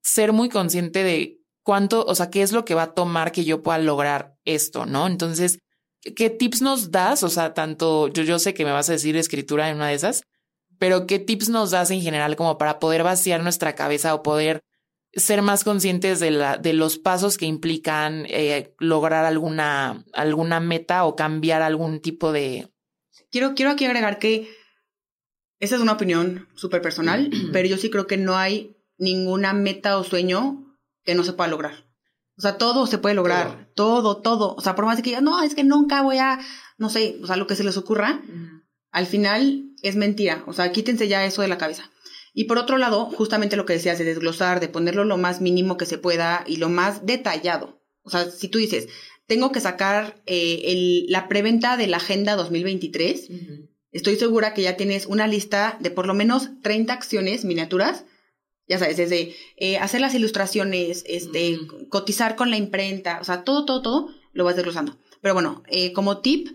[0.02, 3.44] ser muy consciente de cuánto, o sea, qué es lo que va a tomar que
[3.44, 5.06] yo pueda lograr esto, ¿no?
[5.06, 5.58] Entonces,
[6.16, 7.22] ¿qué tips nos das?
[7.22, 9.94] O sea, tanto yo, yo sé que me vas a decir escritura en una de
[9.94, 10.22] esas,
[10.78, 14.62] pero ¿qué tips nos das en general como para poder vaciar nuestra cabeza o poder
[15.16, 21.04] ser más conscientes de, la, de los pasos que implican eh, lograr alguna, alguna meta
[21.04, 22.68] o cambiar algún tipo de...
[23.30, 24.48] Quiero, quiero aquí agregar que
[25.60, 29.98] esa es una opinión súper personal, pero yo sí creo que no hay ninguna meta
[29.98, 31.83] o sueño que no se pueda lograr.
[32.36, 34.54] O sea, todo se puede lograr, todo, todo.
[34.56, 36.40] O sea, por más que digan, no, es que nunca voy a,
[36.78, 38.22] no sé, o sea, lo que se les ocurra,
[38.90, 40.42] al final es mentira.
[40.46, 41.90] O sea, quítense ya eso de la cabeza.
[42.32, 45.76] Y por otro lado, justamente lo que decías de desglosar, de ponerlo lo más mínimo
[45.76, 47.80] que se pueda y lo más detallado.
[48.02, 48.88] O sea, si tú dices,
[49.26, 53.28] tengo que sacar eh, el, la preventa de la Agenda 2023,
[53.92, 58.04] estoy segura que ya tienes una lista de por lo menos 30 acciones miniaturas
[58.66, 63.64] ya sabes, desde eh, hacer las ilustraciones, este, cotizar con la imprenta, o sea, todo,
[63.64, 64.98] todo, todo lo vas desglosando.
[65.20, 66.48] Pero bueno, eh, como tip,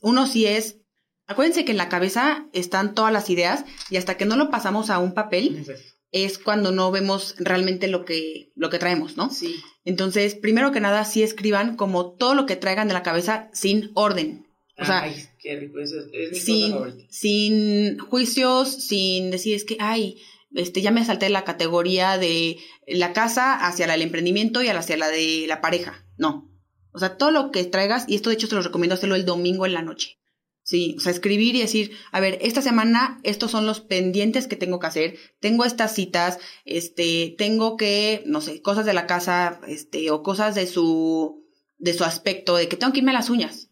[0.00, 0.78] uno sí es,
[1.26, 4.90] acuérdense que en la cabeza están todas las ideas y hasta que no lo pasamos
[4.90, 5.64] a un papel
[6.12, 9.30] es cuando no vemos realmente lo que, lo que traemos, ¿no?
[9.30, 9.56] Sí.
[9.84, 13.90] Entonces, primero que nada, sí escriban como todo lo que traigan de la cabeza sin
[13.94, 14.46] orden.
[14.78, 15.92] O sea, ay, qué rico, es
[16.32, 20.18] mi sin, sin juicios, sin decir es que, ay,
[20.56, 24.96] este, ya me salté la categoría de la casa hacia la del emprendimiento y hacia
[24.96, 26.04] la de la pareja.
[26.16, 26.50] No.
[26.92, 29.26] O sea, todo lo que traigas, y esto de hecho te lo recomiendo hacerlo el
[29.26, 30.18] domingo en la noche.
[30.62, 34.56] Sí, o sea, escribir y decir, a ver, esta semana estos son los pendientes que
[34.56, 39.60] tengo que hacer, tengo estas citas, este, tengo que, no sé, cosas de la casa,
[39.68, 41.44] este, o cosas de su,
[41.78, 43.68] de su aspecto, de que tengo que irme a las uñas.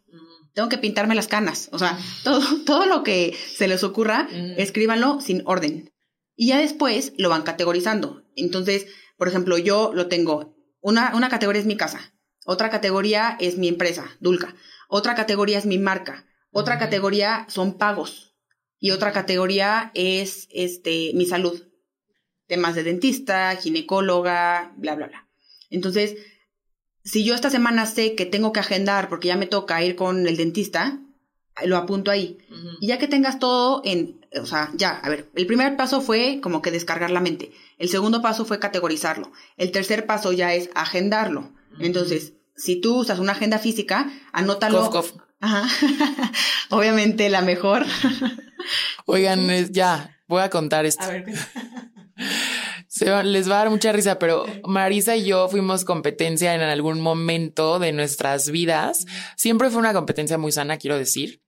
[0.52, 1.68] tengo que pintarme las canas.
[1.72, 5.93] O sea, todo, todo lo que se les ocurra, escríbanlo sin orden.
[6.36, 8.24] Y ya después lo van categorizando.
[8.36, 12.14] Entonces, por ejemplo, yo lo tengo, una, una categoría es mi casa,
[12.44, 14.54] otra categoría es mi empresa, Dulca,
[14.88, 18.34] otra categoría es mi marca, otra categoría son pagos
[18.78, 21.62] y otra categoría es este, mi salud,
[22.46, 25.28] temas de dentista, ginecóloga, bla, bla, bla.
[25.70, 26.16] Entonces,
[27.02, 30.26] si yo esta semana sé que tengo que agendar porque ya me toca ir con
[30.26, 31.00] el dentista,
[31.64, 32.38] lo apunto ahí.
[32.80, 36.40] Y ya que tengas todo en, o sea, ya, a ver, el primer paso fue
[36.42, 37.52] como que descargar la mente.
[37.78, 39.32] El segundo paso fue categorizarlo.
[39.56, 41.52] El tercer paso ya es agendarlo.
[41.78, 44.90] Entonces, si tú usas una agenda física, anótalo.
[45.40, 45.68] Ajá.
[46.70, 47.84] Obviamente la mejor.
[49.06, 51.04] Oigan, ya, voy a contar esto.
[51.04, 51.26] A ver.
[53.24, 57.78] les va a dar mucha risa, pero Marisa y yo fuimos competencia en algún momento
[57.78, 59.06] de nuestras vidas.
[59.36, 61.42] Siempre fue una competencia muy sana, quiero decir,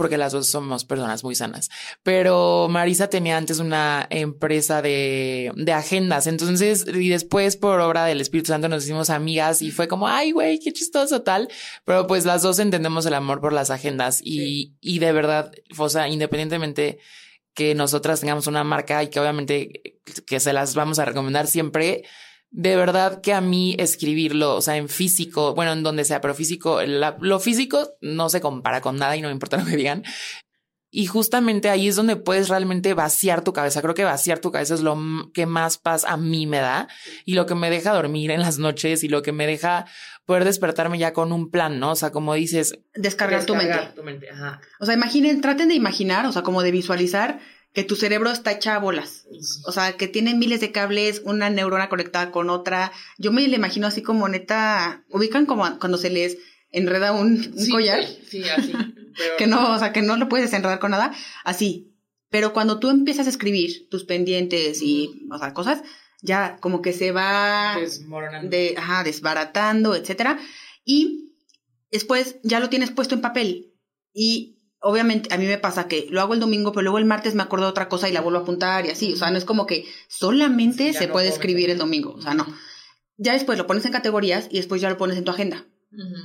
[0.00, 1.68] porque las dos somos personas muy sanas.
[2.02, 6.26] Pero Marisa tenía antes una empresa de, de agendas.
[6.26, 10.32] Entonces, y después por obra del Espíritu Santo nos hicimos amigas y fue como, ay,
[10.32, 11.50] güey, qué chistoso tal.
[11.84, 15.90] Pero pues las dos entendemos el amor por las agendas y, y de verdad, o
[15.90, 16.98] sea, independientemente
[17.52, 22.04] que nosotras tengamos una marca y que obviamente que se las vamos a recomendar siempre.
[22.52, 26.34] De verdad que a mí escribirlo, o sea, en físico, bueno, en donde sea, pero
[26.34, 30.02] físico, lo físico no se compara con nada y no me importa lo que digan.
[30.92, 33.80] Y justamente ahí es donde puedes realmente vaciar tu cabeza.
[33.80, 34.98] Creo que vaciar tu cabeza es lo
[35.32, 36.88] que más paz a mí me da
[37.24, 39.86] y lo que me deja dormir en las noches y lo que me deja
[40.26, 41.92] poder despertarme ya con un plan, ¿no?
[41.92, 42.74] O sea, como dices...
[42.94, 43.78] Descargar, tu mente.
[43.94, 44.60] Tu mente ajá.
[44.80, 47.38] O sea, imaginen, traten de imaginar, o sea, como de visualizar
[47.72, 49.26] que tu cerebro está hecha a bolas.
[49.64, 52.92] O sea, que tiene miles de cables, una neurona conectada con otra.
[53.18, 56.38] Yo me lo imagino así como neta, ubican como cuando se les
[56.72, 58.04] enreda un, collar.
[58.28, 58.72] Sí, así.
[59.38, 61.12] que no, o sea, que no lo puedes enredar con nada,
[61.44, 61.94] así.
[62.28, 65.82] Pero cuando tú empiezas a escribir tus pendientes y, o sea, cosas,
[66.22, 67.76] ya como que se va
[68.44, 70.38] de, ajá, desbaratando, etcétera.
[70.84, 71.34] Y
[71.90, 73.74] después ya lo tienes puesto en papel.
[74.12, 77.34] Y obviamente a mí me pasa que lo hago el domingo, pero luego el martes
[77.34, 79.12] me acuerdo de otra cosa y la vuelvo a apuntar y así.
[79.12, 82.12] O sea, no es como que solamente se puede escribir el domingo.
[82.12, 82.46] O sea, no.
[83.16, 85.66] Ya después lo pones en categorías y después ya lo pones en tu agenda.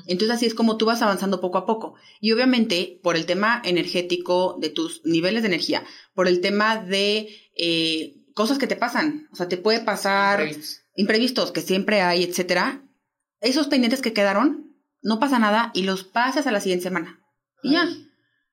[0.06, 1.96] Entonces así es como tú vas avanzando poco a poco.
[2.22, 5.84] Y obviamente por el tema energético de tus niveles de energía,
[6.14, 10.48] por el tema de eh, cosas que te pasan, o sea, te puede pasar
[10.96, 12.84] imprevistos, que siempre hay, etcétera.
[13.42, 17.20] Esos pendientes que quedaron, no pasa nada y los pasas a la siguiente semana.
[17.64, 17.90] Y ya.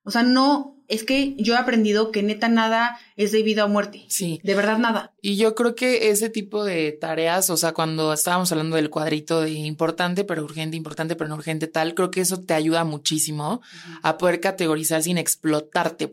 [0.05, 3.69] O sea, no, es que yo he aprendido que neta nada es de vida o
[3.69, 4.05] muerte.
[4.09, 4.41] Sí.
[4.43, 5.15] De verdad nada.
[5.23, 9.41] Y yo creo que ese tipo de tareas, o sea, cuando estábamos hablando del cuadrito
[9.41, 13.63] de importante, pero urgente, importante, pero no urgente, tal, creo que eso te ayuda muchísimo
[14.03, 16.11] a poder categorizar sin explotarte.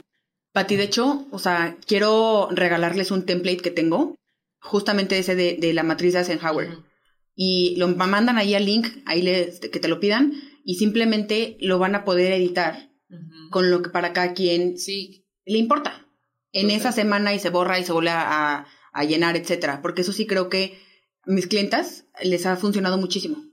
[0.53, 4.15] Pati, de hecho, o sea, quiero regalarles un template que tengo,
[4.59, 6.77] justamente ese de, la matriz de Eisenhower.
[7.35, 10.33] Y lo mandan ahí al link, ahí les, que te lo pidan,
[10.63, 12.88] y simplemente lo van a poder editar
[13.49, 15.25] con lo que para cada quien sí.
[15.45, 16.05] le importa
[16.51, 18.65] en esa semana y se borra y se vuelve a,
[19.07, 19.81] llenar, etcétera.
[19.81, 20.79] Porque eso sí creo que
[21.25, 23.43] a mis clientas les ha funcionado muchísimo.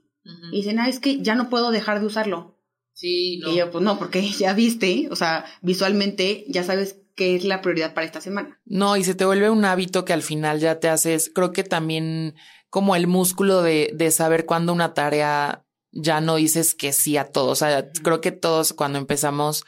[0.51, 2.59] Y dicen, ah, es que ya no puedo dejar de usarlo.
[2.91, 3.51] Sí, no.
[3.51, 7.61] Y yo, pues no, porque ya viste, o sea, visualmente ya sabes qué es la
[7.61, 8.59] prioridad para esta semana.
[8.65, 11.63] No, y se te vuelve un hábito que al final ya te haces, creo que
[11.63, 12.35] también
[12.69, 17.31] como el músculo de, de saber cuándo una tarea ya no dices que sí a
[17.31, 17.51] todo.
[17.51, 19.63] O sea, creo que todos cuando empezamos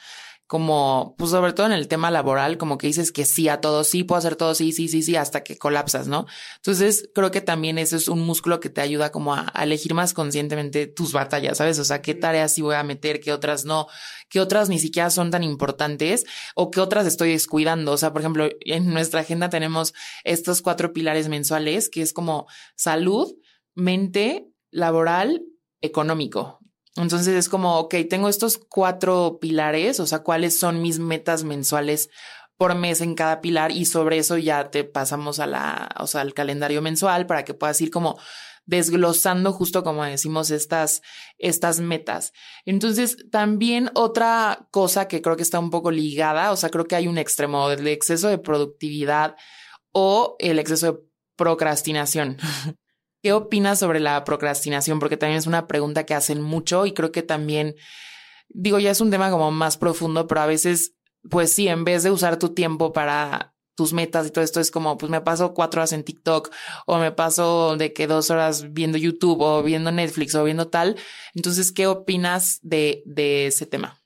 [0.49, 3.84] como, pues sobre todo en el tema laboral, como que dices que sí a todo,
[3.84, 6.26] sí puedo hacer todo, sí, sí, sí, sí, hasta que colapsas, ¿no?
[6.55, 10.15] Entonces, creo que también eso es un músculo que te ayuda como a, elegir más
[10.15, 11.78] conscientemente tus batallas, ¿sabes?
[11.78, 13.86] O sea, qué tareas sí voy a meter, qué otras no,
[14.28, 17.91] qué otras ni siquiera son tan importantes o qué otras estoy descuidando.
[17.91, 19.93] O sea, por ejemplo, en nuestra agenda tenemos
[20.24, 23.36] estos cuatro pilares mensuales, que es como salud,
[23.76, 25.43] mente, laboral
[25.82, 26.59] económico.
[26.95, 32.09] Entonces es como, ok, tengo estos cuatro pilares, o sea, cuáles son mis metas mensuales
[32.57, 36.21] por mes en cada pilar y sobre eso ya te pasamos a la, o sea,
[36.21, 38.19] al calendario mensual para que puedas ir como
[38.65, 41.01] desglosando justo como decimos estas,
[41.38, 42.34] estas metas.
[42.65, 46.95] Entonces, también otra cosa que creo que está un poco ligada, o sea, creo que
[46.95, 49.38] hay un extremo del exceso de productividad
[49.91, 50.99] o el exceso de
[51.36, 52.38] procrastinación.
[53.22, 54.99] ¿Qué opinas sobre la procrastinación?
[54.99, 57.76] Porque también es una pregunta que hacen mucho y creo que también,
[58.47, 60.93] digo, ya es un tema como más profundo, pero a veces,
[61.30, 64.72] pues sí, en vez de usar tu tiempo para tus metas y todo esto, es
[64.72, 66.51] como, pues me paso cuatro horas en TikTok
[66.86, 70.97] o me paso de que dos horas viendo YouTube o viendo Netflix o viendo tal.
[71.34, 73.97] Entonces, ¿qué opinas de, de ese tema?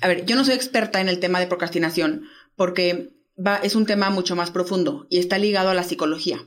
[0.00, 3.86] A ver, yo no soy experta en el tema de procrastinación porque va, es un
[3.86, 6.46] tema mucho más profundo y está ligado a la psicología.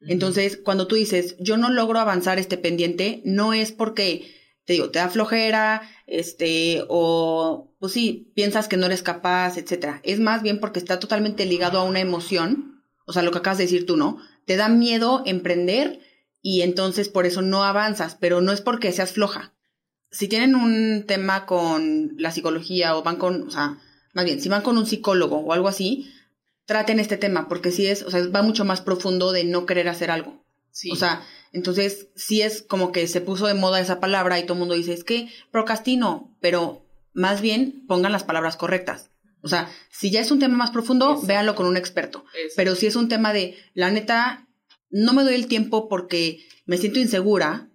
[0.00, 4.32] Entonces, cuando tú dices, yo no logro avanzar este pendiente, no es porque,
[4.64, 10.00] te digo, te da flojera, este, o, pues sí, piensas que no eres capaz, etcétera.
[10.04, 13.58] Es más bien porque está totalmente ligado a una emoción, o sea, lo que acabas
[13.58, 14.18] de decir tú, ¿no?
[14.44, 16.00] Te da miedo emprender
[16.40, 19.54] y entonces por eso no avanzas, pero no es porque seas floja.
[20.10, 23.78] Si tienen un tema con la psicología o van con, o sea,
[24.14, 26.10] más bien, si van con un psicólogo o algo así,
[26.68, 29.88] traten este tema, porque sí es, o sea, va mucho más profundo de no querer
[29.88, 30.44] hacer algo.
[30.70, 30.90] Sí.
[30.90, 34.52] O sea, entonces sí es como que se puso de moda esa palabra y todo
[34.52, 39.10] el mundo dice, es que procrastino, pero más bien pongan las palabras correctas.
[39.40, 42.26] O sea, si ya es un tema más profundo, véanlo con un experto.
[42.54, 44.46] Pero si es un tema de, la neta,
[44.90, 47.70] no me doy el tiempo porque me siento insegura,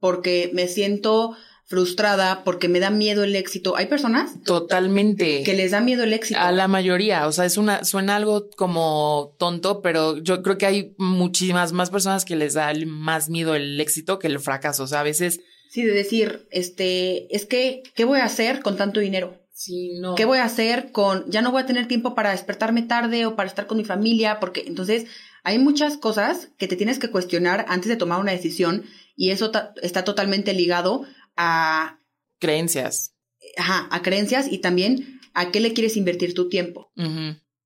[0.00, 1.34] porque me siento
[1.72, 3.76] frustrada porque me da miedo el éxito.
[3.76, 6.38] Hay personas totalmente que les da miedo el éxito.
[6.38, 10.66] A la mayoría, o sea, es una suena algo como tonto, pero yo creo que
[10.66, 14.86] hay muchísimas más personas que les da más miedo el éxito que el fracaso, o
[14.86, 19.00] sea, a veces Sí, de decir, este, es que ¿qué voy a hacer con tanto
[19.00, 19.38] dinero?
[19.54, 20.14] Sí, no.
[20.14, 23.34] ¿Qué voy a hacer con ya no voy a tener tiempo para despertarme tarde o
[23.34, 24.40] para estar con mi familia?
[24.40, 25.06] Porque entonces
[25.42, 28.84] hay muchas cosas que te tienes que cuestionar antes de tomar una decisión
[29.16, 29.50] y eso
[29.82, 31.04] está totalmente ligado
[31.36, 32.00] a
[32.38, 33.14] creencias.
[33.56, 36.92] Ajá, a creencias y también a qué le quieres invertir tu tiempo.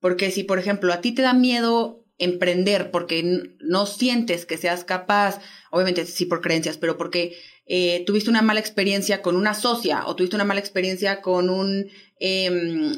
[0.01, 4.85] Porque si, por ejemplo, a ti te da miedo emprender porque no sientes que seas
[4.85, 5.41] capaz,
[5.71, 7.37] obviamente sí por creencias, pero porque
[7.67, 11.89] eh, tuviste una mala experiencia con una socia o tuviste una mala experiencia con un,
[12.19, 12.93] em,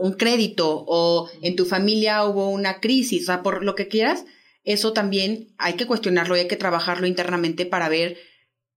[0.00, 4.24] un crédito o en tu familia hubo una crisis, o sea, por lo que quieras,
[4.64, 8.16] eso también hay que cuestionarlo y hay que trabajarlo internamente para ver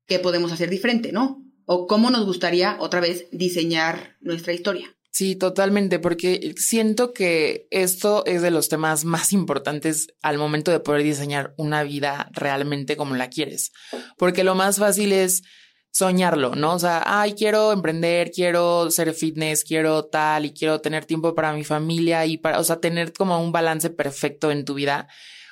[0.07, 1.43] qué podemos hacer diferente, ¿no?
[1.65, 4.95] O cómo nos gustaría otra vez diseñar nuestra historia.
[5.15, 10.81] Sí, totalmente, porque siento que esto es de los temas más importantes al momento de
[10.81, 13.71] poder diseñar una vida realmente como la quieres.
[14.17, 15.43] Porque lo más fácil es
[15.89, 16.73] soñarlo, ¿no?
[16.73, 21.53] O sea, ay, quiero emprender, quiero ser fitness, quiero tal y quiero tener tiempo para
[21.53, 25.07] mi familia y para, o sea, tener como un balance perfecto en tu vida.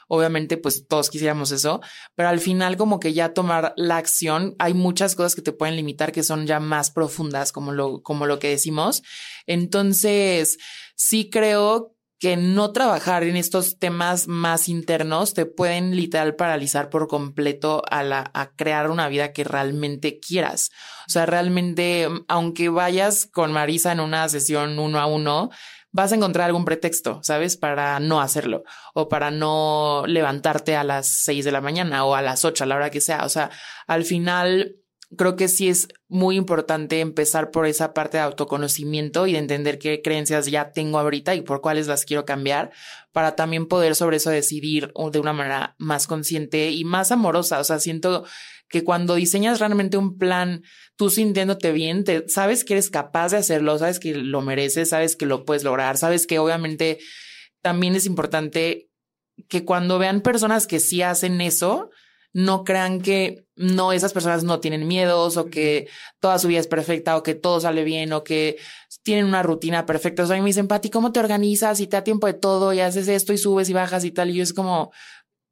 [0.08, 1.82] Obviamente, pues todos quisiéramos eso,
[2.16, 5.76] pero al final como que ya tomar la acción, hay muchas cosas que te pueden
[5.76, 9.04] limitar que son ya más profundas, como lo, como lo que decimos.
[9.48, 10.58] Entonces,
[10.96, 11.94] sí creo
[12.24, 18.02] que no trabajar en estos temas más internos te pueden literal paralizar por completo a,
[18.02, 20.72] la, a crear una vida que realmente quieras.
[21.06, 25.50] O sea, realmente, aunque vayas con Marisa en una sesión uno a uno,
[25.94, 27.56] vas a encontrar algún pretexto, ¿sabes?
[27.56, 28.64] Para no hacerlo
[28.94, 32.68] o para no levantarte a las seis de la mañana o a las ocho, a
[32.68, 33.24] la hora que sea.
[33.24, 33.52] O sea,
[33.88, 34.76] al final
[35.16, 39.78] creo que sí es muy importante empezar por esa parte de autoconocimiento y de entender
[39.78, 42.72] qué creencias ya tengo ahorita y por cuáles las quiero cambiar
[43.12, 47.60] para también poder sobre eso decidir de una manera más consciente y más amorosa.
[47.60, 48.26] O sea, siento
[48.70, 50.64] que cuando diseñas realmente un plan,
[50.96, 55.16] tú sintiéndote bien, te, sabes que eres capaz de hacerlo, sabes que lo mereces, sabes
[55.16, 57.00] que lo puedes lograr, sabes que obviamente
[57.62, 58.90] también es importante
[59.48, 61.90] que cuando vean personas que sí hacen eso,
[62.34, 65.88] no crean que no, esas personas no tienen miedos o que
[66.20, 68.58] toda su vida es perfecta o que todo sale bien o que
[69.04, 70.24] tienen una rutina perfecta.
[70.24, 72.34] O sea, a mí me dicen, Pati, ¿cómo te organizas y te da tiempo de
[72.34, 74.32] todo y haces esto y subes y bajas y tal?
[74.32, 74.92] Y yo es como,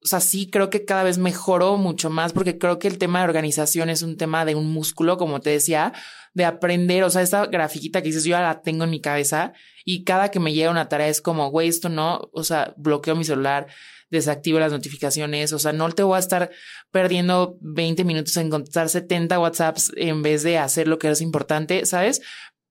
[0.04, 3.20] o sea, sí creo que cada vez mejoro mucho más porque creo que el tema
[3.20, 5.94] de organización es un tema de un músculo, como te decía,
[6.34, 7.04] de aprender.
[7.04, 9.54] O sea, esta grafiquita que dices, yo ya la tengo en mi cabeza
[9.86, 13.16] y cada que me llega una tarea es como, güey, esto no, o sea, bloqueo
[13.16, 13.68] mi celular,
[14.10, 16.52] desactivo las notificaciones, o sea, no te voy a estar
[16.92, 21.86] perdiendo 20 minutos en contestar 70 WhatsApps en vez de hacer lo que es importante,
[21.86, 22.22] ¿sabes?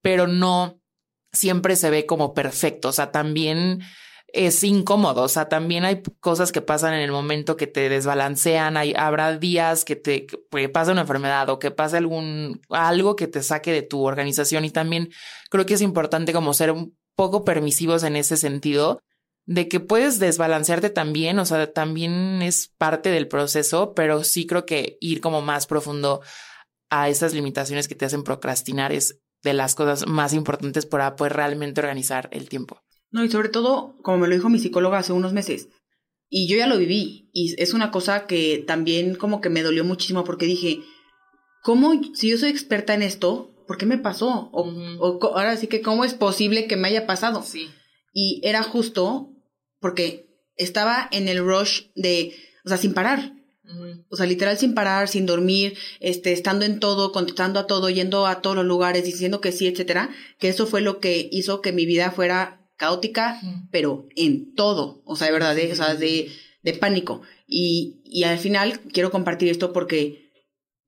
[0.01, 0.81] Pero no
[1.31, 3.81] siempre se ve como perfecto, o sea, también
[4.33, 5.23] es incómodo.
[5.23, 8.77] O sea, también hay cosas que pasan en el momento que te desbalancean.
[8.77, 13.27] Hay, habrá días que te que pasa una enfermedad o que pase algún algo que
[13.27, 14.65] te saque de tu organización.
[14.65, 15.09] Y también
[15.49, 19.01] creo que es importante como ser un poco permisivos en ese sentido
[19.45, 21.39] de que puedes desbalancearte también.
[21.39, 26.21] O sea, también es parte del proceso, pero sí creo que ir como más profundo
[26.89, 31.33] a esas limitaciones que te hacen procrastinar es de las cosas más importantes para poder
[31.33, 32.81] realmente organizar el tiempo.
[33.11, 35.69] No, y sobre todo, como me lo dijo mi psicóloga hace unos meses,
[36.29, 39.83] y yo ya lo viví, y es una cosa que también como que me dolió
[39.83, 40.79] muchísimo porque dije,
[41.61, 44.49] ¿cómo, si yo soy experta en esto, ¿por qué me pasó?
[44.53, 47.43] O, ahora sí que, ¿cómo es posible que me haya pasado?
[47.43, 47.69] Sí.
[48.13, 49.29] Y era justo
[49.79, 52.33] porque estaba en el rush de,
[52.65, 53.33] o sea, sin parar.
[54.09, 58.27] O sea, literal sin parar, sin dormir, este, estando en todo, contestando a todo, yendo
[58.27, 60.09] a todos los lugares, diciendo que sí, etcétera,
[60.39, 65.15] que eso fue lo que hizo que mi vida fuera caótica, pero en todo, o
[65.15, 66.31] sea, de verdad, de, o sea, de,
[66.63, 67.21] de pánico.
[67.45, 70.31] Y, y al final quiero compartir esto porque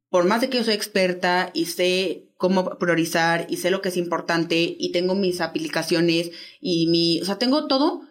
[0.10, 3.90] por más de que yo soy experta y sé cómo priorizar y sé lo que
[3.90, 8.02] es importante y tengo mis aplicaciones y mi, o sea, tengo todo,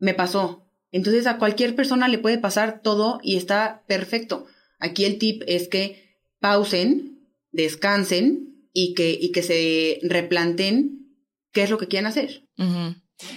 [0.00, 0.66] me pasó.
[0.90, 4.46] Entonces a cualquier persona le puede pasar todo y está perfecto.
[4.80, 7.20] Aquí el tip es que pausen,
[7.52, 11.14] descansen y que, y que se replanten
[11.52, 12.42] qué es lo que quieren hacer.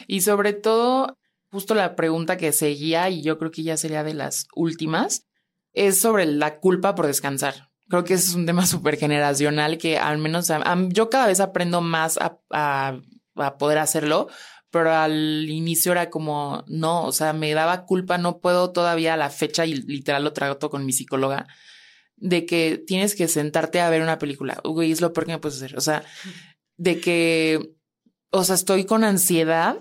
[0.08, 1.18] Y sobre todo,
[1.52, 5.26] justo la pregunta que seguía, y yo creo que ya sería de las últimas,
[5.74, 7.70] es sobre la culpa por descansar.
[7.88, 10.52] Creo que ese es un tema súper generacional que al menos
[10.90, 14.30] yo cada vez aprendo más a, a poder hacerlo,
[14.72, 19.18] pero al inicio era como, no, o sea, me daba culpa, no puedo todavía a
[19.18, 21.48] la fecha, y literal lo trato con mi psicóloga,
[22.16, 24.62] de que tienes que sentarte a ver una película.
[24.64, 25.78] Güey, es lo peor que me puedes hacer.
[25.78, 26.04] O sea,
[26.78, 27.74] de que,
[28.32, 29.78] o sea, estoy con ansiedad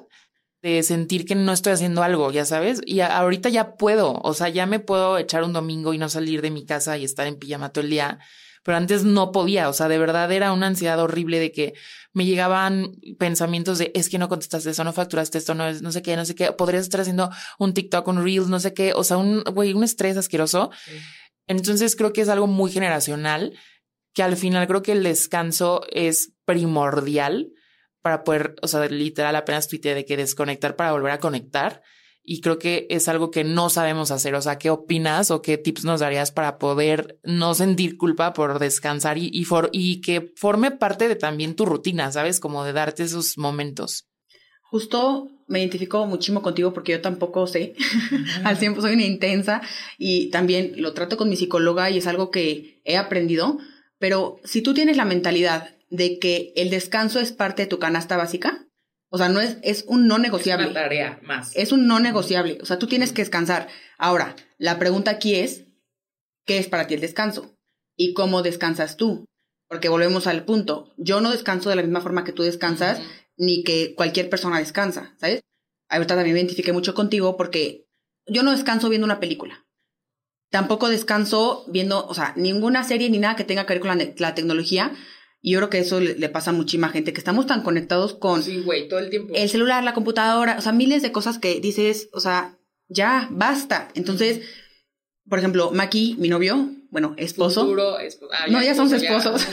[0.63, 4.49] de sentir que no estoy haciendo algo, ya sabes, y ahorita ya puedo, o sea,
[4.51, 7.39] ya me puedo echar un domingo y no salir de mi casa y estar en
[7.39, 8.19] pijama todo el día
[8.63, 11.75] pero antes no podía, o sea, de verdad era una ansiedad horrible de que
[12.13, 15.93] me llegaban pensamientos de es que no contestaste eso, no facturaste esto, no es, no
[15.93, 18.93] sé qué, no sé qué, podrías estar haciendo un TikTok, un Reels, no sé qué,
[18.95, 20.71] o sea, un güey, un estrés asqueroso.
[21.47, 23.59] Entonces creo que es algo muy generacional
[24.13, 27.53] que al final creo que el descanso es primordial
[28.03, 31.83] para poder, o sea, literal apenas tuiteé de que desconectar para volver a conectar
[32.23, 34.35] y creo que es algo que no sabemos hacer.
[34.35, 38.59] O sea, ¿qué opinas o qué tips nos darías para poder no sentir culpa por
[38.59, 42.41] descansar y, y, y que forme parte de también tu rutina, ¿sabes?
[42.41, 44.07] Como de darte esos momentos.
[44.63, 47.75] Justo me identifico muchísimo contigo porque yo tampoco sé,
[48.45, 49.63] al tiempo soy una intensa
[49.99, 53.59] y también lo trato con mi psicóloga y es algo que he aprendido,
[53.99, 58.17] pero si tú tienes la mentalidad de que el descanso es parte de tu canasta
[58.17, 58.67] básica,
[59.11, 60.67] o sea, no es, es un no negociable.
[60.67, 61.51] Es una tarea más.
[61.57, 62.59] Es un no negociable.
[62.63, 63.69] O sea, tú tienes que descansar.
[63.99, 65.65] Ahora, la pregunta aquí es,
[66.47, 67.57] ¿qué es para ti el descanso?
[67.97, 69.27] ¿Y cómo descansas tú?
[69.69, 70.95] Porque volvemos al punto.
[70.97, 73.03] Yo no descanso de la misma forma que tú descansas,
[73.37, 75.41] ni que cualquier persona descansa, ¿sabes?
[75.89, 77.87] Ahorita también me identifiqué mucho contigo porque
[78.27, 79.67] yo no descanso viendo una película.
[80.51, 84.13] Tampoco descanso viendo, o sea, ninguna serie ni nada que tenga que ver con la,
[84.17, 84.93] la tecnología,
[85.43, 88.43] y yo creo que eso le, pasa a muchísima gente, que estamos tan conectados con...
[88.43, 89.33] Sí, güey, todo el tiempo.
[89.35, 93.89] El celular, la computadora, o sea, miles de cosas que dices, o sea, ya, basta.
[93.95, 94.41] Entonces,
[95.29, 97.63] por ejemplo, Maki, mi novio, bueno, esposo.
[97.63, 99.47] Futuro, ah, no, ya somos esposos.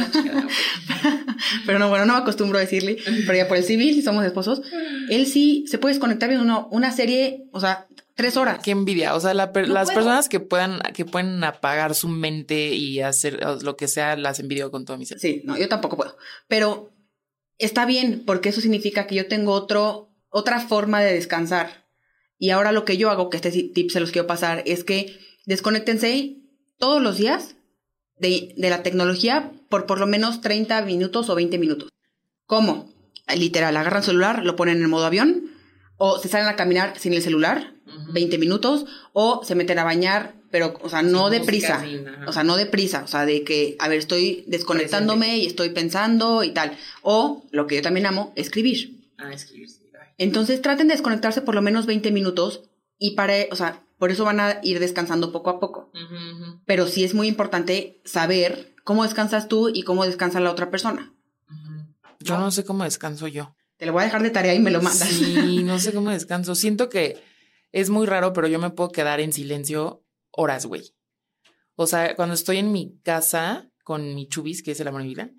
[1.66, 4.62] pero no, bueno, no me acostumbro a decirle, pero ya por el civil somos esposos.
[5.10, 8.60] Él sí se puede desconectar viendo una serie, o sea, tres horas.
[8.64, 9.16] Qué envidia.
[9.16, 13.88] O sea, las personas que puedan, que pueden apagar su mente y hacer lo que
[13.88, 15.20] sea, las envidio con todo mi ser.
[15.20, 16.18] Sí, no, yo tampoco puedo.
[16.48, 16.92] Pero
[17.60, 21.86] está bien, porque eso significa que yo tengo otro, otra forma de descansar.
[22.40, 25.20] Y ahora lo que yo hago, que este tip se los quiero pasar, es que
[25.46, 26.38] desconectense
[26.78, 27.56] todos los días
[28.18, 31.90] de, de la tecnología por por lo menos 30 minutos o 20 minutos.
[32.46, 32.90] ¿Cómo?
[33.36, 35.52] Literal, agarran celular, lo ponen en modo avión,
[35.98, 37.74] o se salen a caminar sin el celular,
[38.14, 41.84] 20 minutos, o se meten a bañar, pero, o sea, no deprisa,
[42.26, 46.44] o sea, no deprisa, o sea, de que, a ver, estoy desconectándome y estoy pensando
[46.44, 46.78] y tal.
[47.02, 49.10] O, lo que yo también amo, escribir.
[49.18, 49.70] Ah, escribir,
[50.18, 52.62] Entonces, traten de desconectarse por lo menos 20 minutos
[52.98, 55.92] y para, o sea, por eso van a ir descansando poco a poco.
[56.66, 61.14] Pero sí es muy importante saber cómo descansas tú y cómo descansa la otra persona.
[62.20, 63.56] Yo no sé cómo descanso yo.
[63.78, 65.08] Te lo voy a dejar de tarea y me lo mandas.
[65.08, 66.56] Sí, no sé cómo descanso.
[66.56, 67.22] Siento que
[67.72, 70.96] es muy raro, pero yo me puedo quedar en silencio horas, güey.
[71.76, 75.08] O sea, cuando estoy en mi casa con mi chubis, que es el amor de
[75.08, 75.32] mi vida,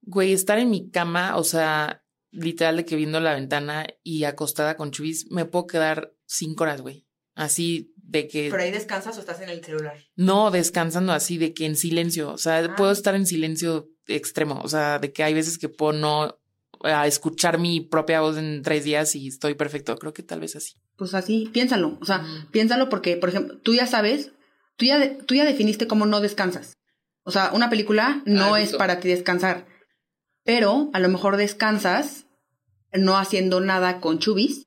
[0.00, 4.76] güey, estar en mi cama, o sea, literal de que viendo la ventana y acostada
[4.76, 7.06] con chubis, me puedo quedar cinco horas, güey.
[7.34, 8.48] Así de que...
[8.50, 9.96] ¿Pero ahí descansas o estás en el celular?
[10.16, 12.30] No, descansando así, de que en silencio.
[12.32, 12.76] O sea, ah.
[12.76, 14.60] puedo estar en silencio extremo.
[14.62, 16.38] O sea, de que hay veces que puedo no
[16.82, 19.96] a escuchar mi propia voz en tres días y estoy perfecto.
[19.96, 20.74] Creo que tal vez así.
[20.96, 21.98] Pues así, piénsalo.
[22.00, 24.32] O sea, piénsalo porque, por ejemplo, tú ya sabes,
[24.76, 26.76] tú ya, tú ya definiste cómo no descansas.
[27.24, 29.66] O sea, una película no es para ti descansar.
[30.44, 32.26] Pero a lo mejor descansas
[32.92, 34.63] no haciendo nada con chubis.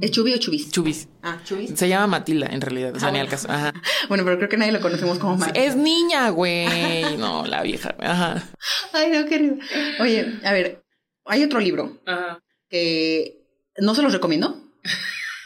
[0.00, 0.70] ¿Es chubi o chubis?
[0.70, 1.08] Chubis.
[1.22, 1.72] Ah, chubis.
[1.74, 2.94] Se llama Matilda, en realidad.
[2.94, 3.50] O sea, ni al caso.
[3.50, 3.72] Ajá.
[4.08, 5.66] bueno, pero creo que nadie lo conocemos como Matilda.
[5.66, 6.68] Es niña, güey.
[7.18, 7.96] No, la vieja.
[7.98, 8.44] Ajá.
[8.92, 9.56] Ay, no, querido.
[10.00, 10.84] Oye, a ver,
[11.24, 12.00] hay otro libro
[12.68, 13.44] que
[13.76, 14.62] no se los recomiendo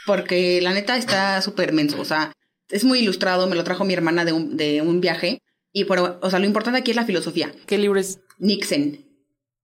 [0.06, 2.00] porque la neta está súper menso.
[2.00, 2.32] O sea,
[2.68, 5.38] es muy ilustrado, me lo trajo mi hermana de un, de un viaje.
[5.72, 7.52] Y, pero, o sea, lo importante aquí es la filosofía.
[7.66, 8.20] ¿Qué libro es?
[8.38, 9.06] Nixon.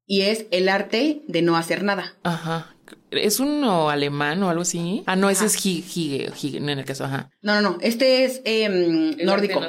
[0.07, 2.16] Y es el arte de no hacer nada.
[2.22, 2.74] Ajá.
[3.11, 5.03] ¿Es uno alemán o algo así?
[5.07, 7.30] Ah, no, ese es Hige, Hige, no en el caso, ajá.
[7.43, 7.78] No, no, no.
[7.80, 9.61] Este es em, nórdico.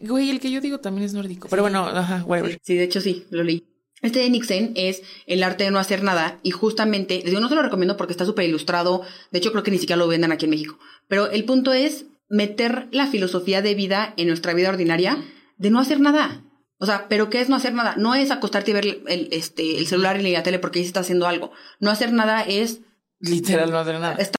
[0.00, 1.48] Güey, el que yo digo también es nórdico.
[1.48, 2.58] Pero bueno, ajá, whatever.
[2.62, 3.64] Sí, de hecho sí, lo leí.
[4.02, 7.54] Este de Nixon es el arte de no hacer nada y justamente, yo no te
[7.54, 10.44] lo recomiendo porque está súper ilustrado, de hecho creo que ni siquiera lo venden aquí
[10.44, 15.24] en México, pero el punto es meter la filosofía de vida en nuestra vida ordinaria
[15.56, 16.42] de no hacer nada.
[16.78, 17.96] O sea, pero ¿qué es no hacer nada?
[17.96, 20.88] No es acostarte y ver el, este, el celular y la tele porque ahí se
[20.88, 21.52] está haciendo algo.
[21.80, 22.80] No hacer nada es...
[23.18, 24.16] Literal, no hacer nada.
[24.16, 24.36] Está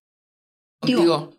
[0.83, 1.33] Digo,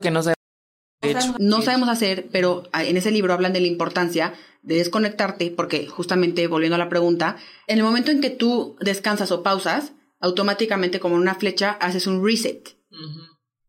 [0.00, 1.38] que no sabemos.
[1.38, 4.32] No sabemos hacer, pero en ese libro hablan de la importancia
[4.62, 9.30] de desconectarte, porque justamente, volviendo a la pregunta, en el momento en que tú descansas
[9.30, 12.76] o pausas, automáticamente como una flecha haces un reset.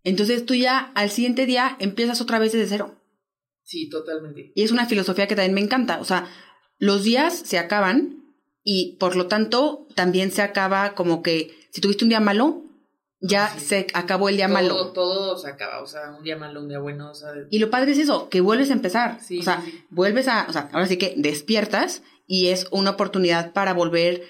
[0.04, 2.96] Entonces tú ya al siguiente día empiezas otra vez desde cero.
[3.66, 4.52] Sí, totalmente.
[4.56, 6.00] Y es una filosofía que también me encanta.
[6.00, 6.30] O sea,
[6.78, 8.24] los días se acaban
[8.64, 12.62] y por lo tanto también se acaba como que si tuviste un día malo,
[13.20, 14.92] ya se acabó el día malo.
[14.92, 17.10] Todo se acaba, o sea, un día malo, un día bueno.
[17.10, 19.18] O sea, Y lo padre es eso, que vuelves a empezar.
[19.20, 23.74] o sea, vuelves a, o sea, ahora sí que despiertas y es una oportunidad para
[23.74, 24.24] volver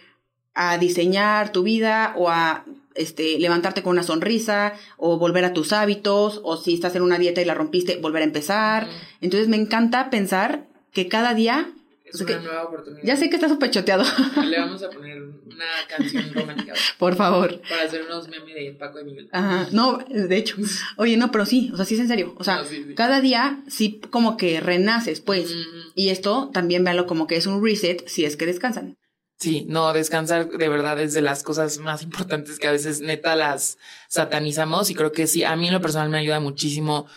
[0.53, 2.65] a diseñar tu vida o a
[2.95, 7.17] este, levantarte con una sonrisa o volver a tus hábitos o si estás en una
[7.17, 8.87] dieta y la rompiste, volver a empezar.
[9.21, 11.71] Entonces me encanta pensar que cada día...
[12.05, 13.03] Es una nueva oportunidad.
[13.03, 14.03] Ya sé que estás súper choteado.
[14.45, 16.73] Le vamos a poner una canción romántica.
[16.99, 17.59] Por favor.
[17.67, 19.29] Para hacer unos memes de Paco de Miguel.
[19.31, 20.55] Ajá, no, de hecho.
[20.97, 22.35] Oye, no, pero sí, o sea, sí es en serio.
[22.37, 22.63] O sea,
[22.95, 25.53] cada día sí como que renaces, pues.
[25.95, 28.97] Y esto también véanlo como que es un reset si es que descansan.
[29.37, 33.35] Sí, no, descansar de verdad es de las cosas más importantes que a veces neta
[33.35, 33.77] las
[34.07, 37.07] satanizamos y creo que sí, a mí en lo personal me ayuda muchísimo.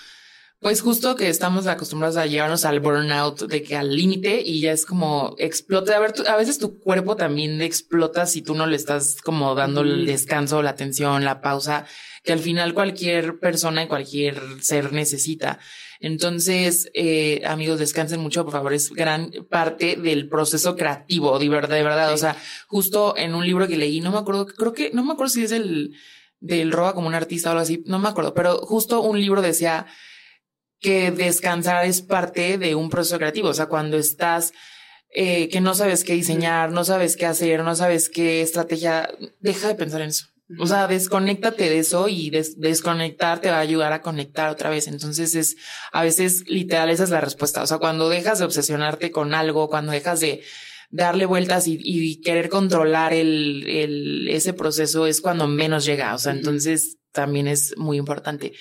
[0.61, 4.73] Pues justo que estamos acostumbrados a llevarnos al burnout de que al límite y ya
[4.73, 5.97] es como explota.
[5.97, 9.83] A ver, a veces tu cuerpo también explota si tú no le estás como dando
[9.83, 11.87] el descanso, la atención, la pausa,
[12.25, 15.61] que al final cualquier persona y cualquier ser necesita.
[16.01, 21.77] Entonces, eh, amigos, descansen mucho, por favor, es gran parte del proceso creativo, de verdad,
[21.77, 22.13] de verdad.
[22.13, 22.37] O sea,
[22.69, 25.45] justo en un libro que leí, no me acuerdo, creo que, no me acuerdo si
[25.45, 25.95] es el
[26.41, 29.43] del Roba como un artista o algo así, no me acuerdo, pero justo un libro
[29.43, 29.87] decía
[30.81, 33.49] que descansar es parte de un proceso creativo.
[33.49, 34.53] O sea, cuando estás
[35.11, 39.69] eh, que no sabes qué diseñar, no sabes qué hacer, no sabes qué estrategia, deja
[39.69, 40.28] de pensar en eso.
[40.59, 44.87] O sea, desconéctate de eso y desconectar te va a ayudar a conectar otra vez.
[44.89, 45.57] Entonces es,
[45.93, 47.63] a veces literal esa es la respuesta.
[47.63, 50.43] O sea, cuando dejas de obsesionarte con algo, cuando dejas de
[50.91, 56.15] darle vueltas y, querer controlar el, el, ese proceso es cuando menos llega.
[56.15, 58.55] O sea, entonces también es muy importante.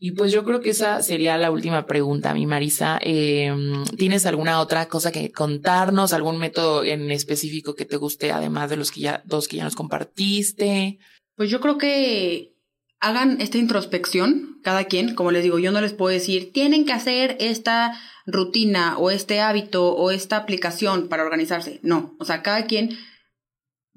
[0.00, 3.00] Y pues yo creo que esa sería la última pregunta, mi Marisa.
[3.02, 3.52] Eh,
[3.96, 6.12] ¿Tienes alguna otra cosa que contarnos?
[6.12, 9.64] ¿Algún método en específico que te guste, además de los que ya, dos que ya
[9.64, 11.00] nos compartiste?
[11.38, 12.56] Pues yo creo que
[12.98, 16.92] hagan esta introspección, cada quien, como les digo, yo no les puedo decir, tienen que
[16.92, 21.78] hacer esta rutina o este hábito o esta aplicación para organizarse.
[21.84, 22.98] No, o sea, cada quien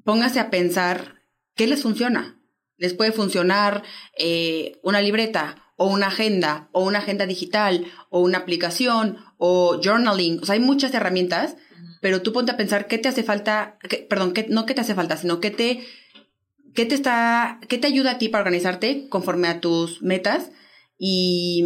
[0.04, 1.24] póngase a pensar
[1.56, 2.40] qué les funciona.
[2.78, 3.82] Les puede funcionar
[4.20, 10.42] eh, una libreta o una agenda o una agenda digital o una aplicación o journaling.
[10.44, 11.56] O sea, hay muchas herramientas,
[12.02, 13.80] pero tú ponte a pensar qué te hace falta,
[14.10, 15.84] perdón, no qué te hace falta, sino qué te
[16.74, 20.52] ¿qué te está, qué te ayuda a ti para organizarte conforme a tus metas?
[20.98, 21.64] Y,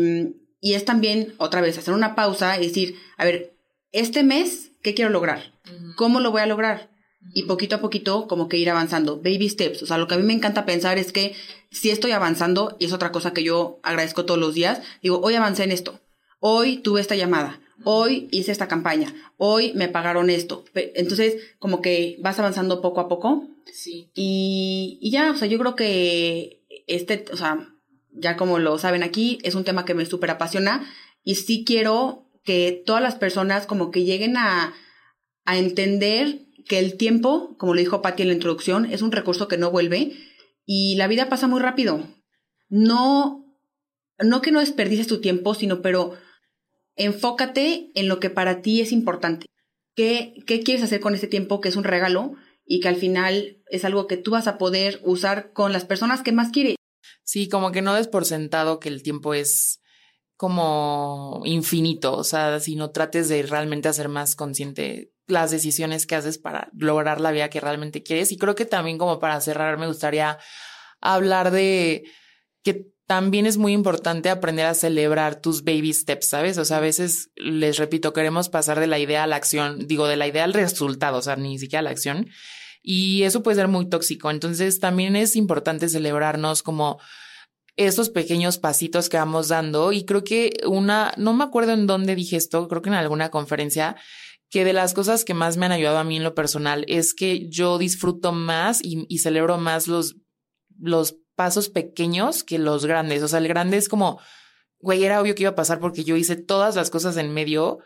[0.62, 3.56] y es también, otra vez, hacer una pausa y decir, a ver,
[3.91, 5.53] este mes, ¿qué quiero lograr?
[5.95, 6.89] ¿Cómo lo voy a lograr?
[7.34, 9.82] Y poquito a poquito, como que ir avanzando, baby steps.
[9.82, 11.36] O sea, lo que a mí me encanta pensar es que
[11.72, 15.36] si estoy avanzando, y es otra cosa que yo agradezco todos los días, digo, hoy
[15.36, 15.99] avancé en esto,
[16.39, 20.63] hoy tuve esta llamada, hoy hice esta campaña, hoy me pagaron esto.
[20.73, 23.47] Entonces, como que vas avanzando poco a poco.
[23.71, 24.09] Sí.
[24.13, 27.69] Y, y ya, o sea, yo creo que este, o sea,
[28.11, 30.88] ya como lo saben aquí, es un tema que me súper apasiona
[31.23, 34.73] y sí quiero que todas las personas como que lleguen a,
[35.45, 39.47] a entender que el tiempo, como lo dijo Patti en la introducción, es un recurso
[39.47, 40.13] que no vuelve
[40.65, 42.07] y la vida pasa muy rápido.
[42.69, 43.45] No,
[44.19, 46.13] no que no desperdices tu tiempo, sino pero
[46.96, 49.48] enfócate en lo que para ti es importante.
[49.96, 52.34] ¿Qué, ¿Qué quieres hacer con ese tiempo que es un regalo
[52.66, 56.22] y que al final es algo que tú vas a poder usar con las personas
[56.22, 56.76] que más quieres?
[57.24, 59.80] Sí, como que no des por sentado que el tiempo es
[60.38, 66.16] como infinito, o sea, si no trates de realmente hacer más consciente las decisiones que
[66.16, 68.32] haces para lograr la vida que realmente quieres.
[68.32, 70.38] Y creo que también como para cerrar me gustaría
[71.02, 72.04] hablar de
[72.64, 76.58] que también es muy importante aprender a celebrar tus baby steps, ¿sabes?
[76.58, 80.08] O sea, a veces, les repito, queremos pasar de la idea a la acción, digo,
[80.08, 82.30] de la idea al resultado, o sea, ni siquiera la acción.
[82.82, 84.32] Y eso puede ser muy tóxico.
[84.32, 86.99] Entonces, también es importante celebrarnos como
[87.76, 89.91] estos pequeños pasitos que vamos dando.
[89.91, 93.30] Y creo que una, no me acuerdo en dónde dije esto, creo que en alguna
[93.30, 93.95] conferencia,
[94.49, 97.14] que de las cosas que más me han ayudado a mí en lo personal es
[97.14, 100.16] que yo disfruto más y, y celebro más los,
[100.80, 103.22] los pasos pequeños que los grandes.
[103.24, 104.20] O sea, el grande es como,
[104.80, 107.80] güey, era obvio que iba a pasar porque yo hice todas las cosas en medio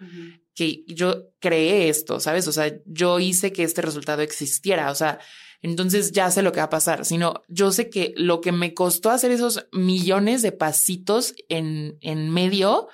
[0.56, 2.48] que yo creé esto, ¿sabes?
[2.48, 4.92] O sea, yo hice que este resultado existiera.
[4.92, 5.20] O sea,
[5.62, 8.74] entonces ya sé lo que va a pasar, sino yo sé que lo que me
[8.74, 12.88] costó hacer esos millones de pasitos en, en medio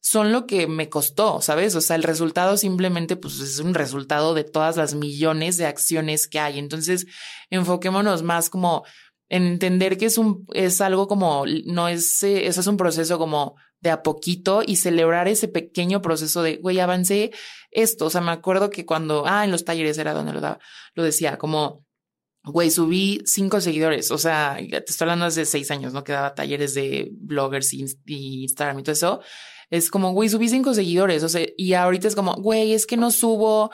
[0.00, 1.74] son lo que me costó, ¿sabes?
[1.74, 6.28] O sea, el resultado simplemente pues es un resultado de todas las millones de acciones
[6.28, 6.58] que hay.
[6.58, 7.06] Entonces,
[7.50, 8.84] enfoquémonos más como
[9.28, 13.18] en entender que es un, es algo como, no es, eh, eso es un proceso
[13.18, 17.30] como de a poquito y celebrar ese pequeño proceso de, güey, avancé
[17.70, 18.06] esto.
[18.06, 20.58] O sea, me acuerdo que cuando, ah, en los talleres era donde lo daba,
[20.94, 21.84] lo decía, como,
[22.44, 24.10] güey, subí cinco seguidores.
[24.10, 26.04] O sea, te estoy hablando hace seis años, ¿no?
[26.04, 29.20] Que daba talleres de bloggers y, y Instagram y todo eso.
[29.70, 31.22] Es como, güey, subí cinco seguidores.
[31.22, 33.70] O sea, y ahorita es como, güey, es que no subo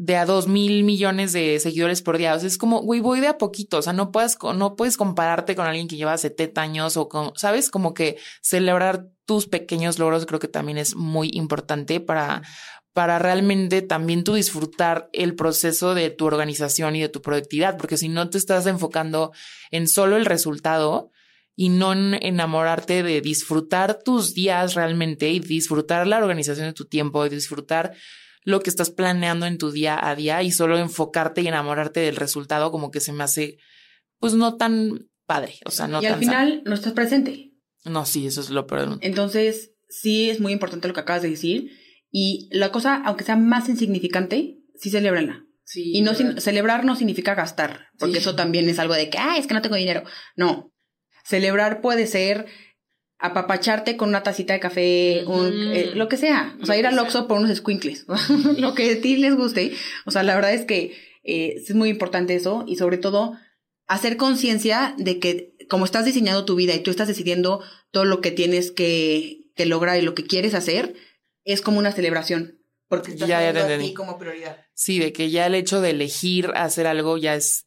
[0.00, 2.34] de a dos mil millones de seguidores por día.
[2.34, 3.76] O sea, es como, güey, voy de a poquito.
[3.76, 7.32] O sea, no puedes, no puedes compararte con alguien que lleva 70 años o con,
[7.36, 12.40] sabes, como que celebrar tus pequeños logros creo que también es muy importante para,
[12.94, 17.98] para realmente también tú disfrutar el proceso de tu organización y de tu productividad, porque
[17.98, 19.32] si no te estás enfocando
[19.70, 21.10] en solo el resultado
[21.56, 26.86] y no en enamorarte de disfrutar tus días realmente y disfrutar la organización de tu
[26.86, 27.92] tiempo y disfrutar
[28.42, 32.16] lo que estás planeando en tu día a día y solo enfocarte y enamorarte del
[32.16, 33.58] resultado como que se me hace
[34.18, 37.52] pues no tan padre, o sea, no y al final no estás presente.
[37.84, 38.98] No, sí, eso es lo peor.
[39.00, 41.70] Entonces, sí es muy importante lo que acabas de decir
[42.10, 45.44] y la cosa, aunque sea más insignificante, sí celebrenla.
[45.64, 49.36] Sí, y no celebrar no significa gastar, porque eso también es algo de que, ah,
[49.38, 50.02] es que no tengo dinero.
[50.34, 50.72] No.
[51.24, 52.46] Celebrar puede ser
[53.20, 56.56] apapacharte con una tacita de café, eh, lo que sea.
[56.62, 58.06] O sea, ir al Oxxo por unos squinkles,
[58.58, 59.72] lo que a ti les guste.
[60.06, 63.34] O sea, la verdad es que eh, es muy importante eso y sobre todo
[63.86, 68.20] hacer conciencia de que como estás diseñando tu vida y tú estás decidiendo todo lo
[68.20, 70.94] que tienes que, que lograr y lo que quieres hacer,
[71.44, 72.58] es como una celebración.
[72.88, 74.66] Porque estás ya, ya ti como prioridad.
[74.74, 77.66] Sí, de que ya el hecho de elegir hacer algo ya es,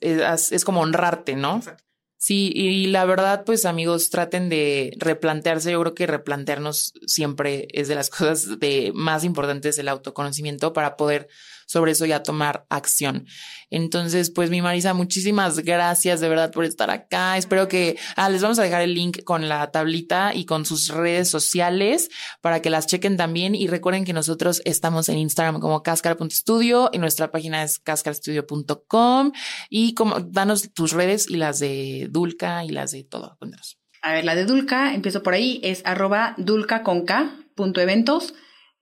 [0.00, 1.58] es, es como honrarte, ¿no?
[1.58, 1.85] Exacto.
[2.18, 5.72] Sí, y la verdad, pues amigos, traten de replantearse.
[5.72, 10.96] Yo creo que replantearnos siempre es de las cosas de más importantes del autoconocimiento para
[10.96, 11.28] poder
[11.66, 13.26] sobre eso ya tomar acción.
[13.68, 17.36] Entonces, pues mi Marisa, muchísimas gracias de verdad por estar acá.
[17.36, 20.88] Espero que, ah, les vamos a dejar el link con la tablita y con sus
[20.88, 22.08] redes sociales
[22.40, 26.98] para que las chequen también y recuerden que nosotros estamos en Instagram como cascar.studio y
[26.98, 29.32] nuestra página es cascarstudio.com
[29.68, 33.36] y como, danos tus redes y las de Dulca y las de todo.
[33.38, 33.78] Cuéntanos.
[34.02, 38.34] A ver, la de Dulca, empiezo por ahí, es arroba dulca con K, punto eventos.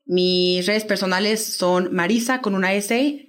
[0.06, 3.28] Mis redes personales son Marisa con una S,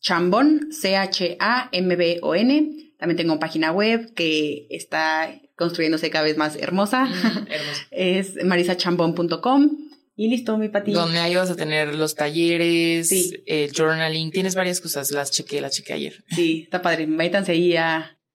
[0.00, 2.70] Chambón, C-H-A-M-B-O-N.
[2.98, 7.06] También tengo una página web que está construyéndose cada vez más hermosa.
[7.06, 7.46] Mm,
[7.90, 9.78] es marisachambón.com.
[10.16, 11.00] Y listo, mi patito.
[11.00, 13.12] Donde ahí vas a tener los talleres,
[13.46, 16.24] el journaling, tienes varias cosas, las chequé, las chequé ayer.
[16.30, 17.08] Sí, está padre.
[17.08, 17.76] Métanse ahí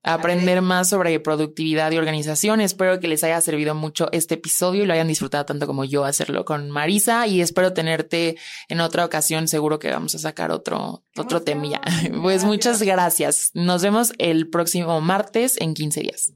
[0.04, 2.62] a aprender más sobre productividad y organización.
[2.62, 6.06] Espero que les haya servido mucho este episodio y lo hayan disfrutado tanto como yo
[6.06, 8.38] hacerlo con Marisa y espero tenerte
[8.70, 9.48] en otra ocasión.
[9.48, 11.82] Seguro que vamos a sacar otro, otro temilla.
[12.22, 13.52] Pues muchas gracias.
[13.54, 16.34] Nos vemos el próximo martes en 15 días.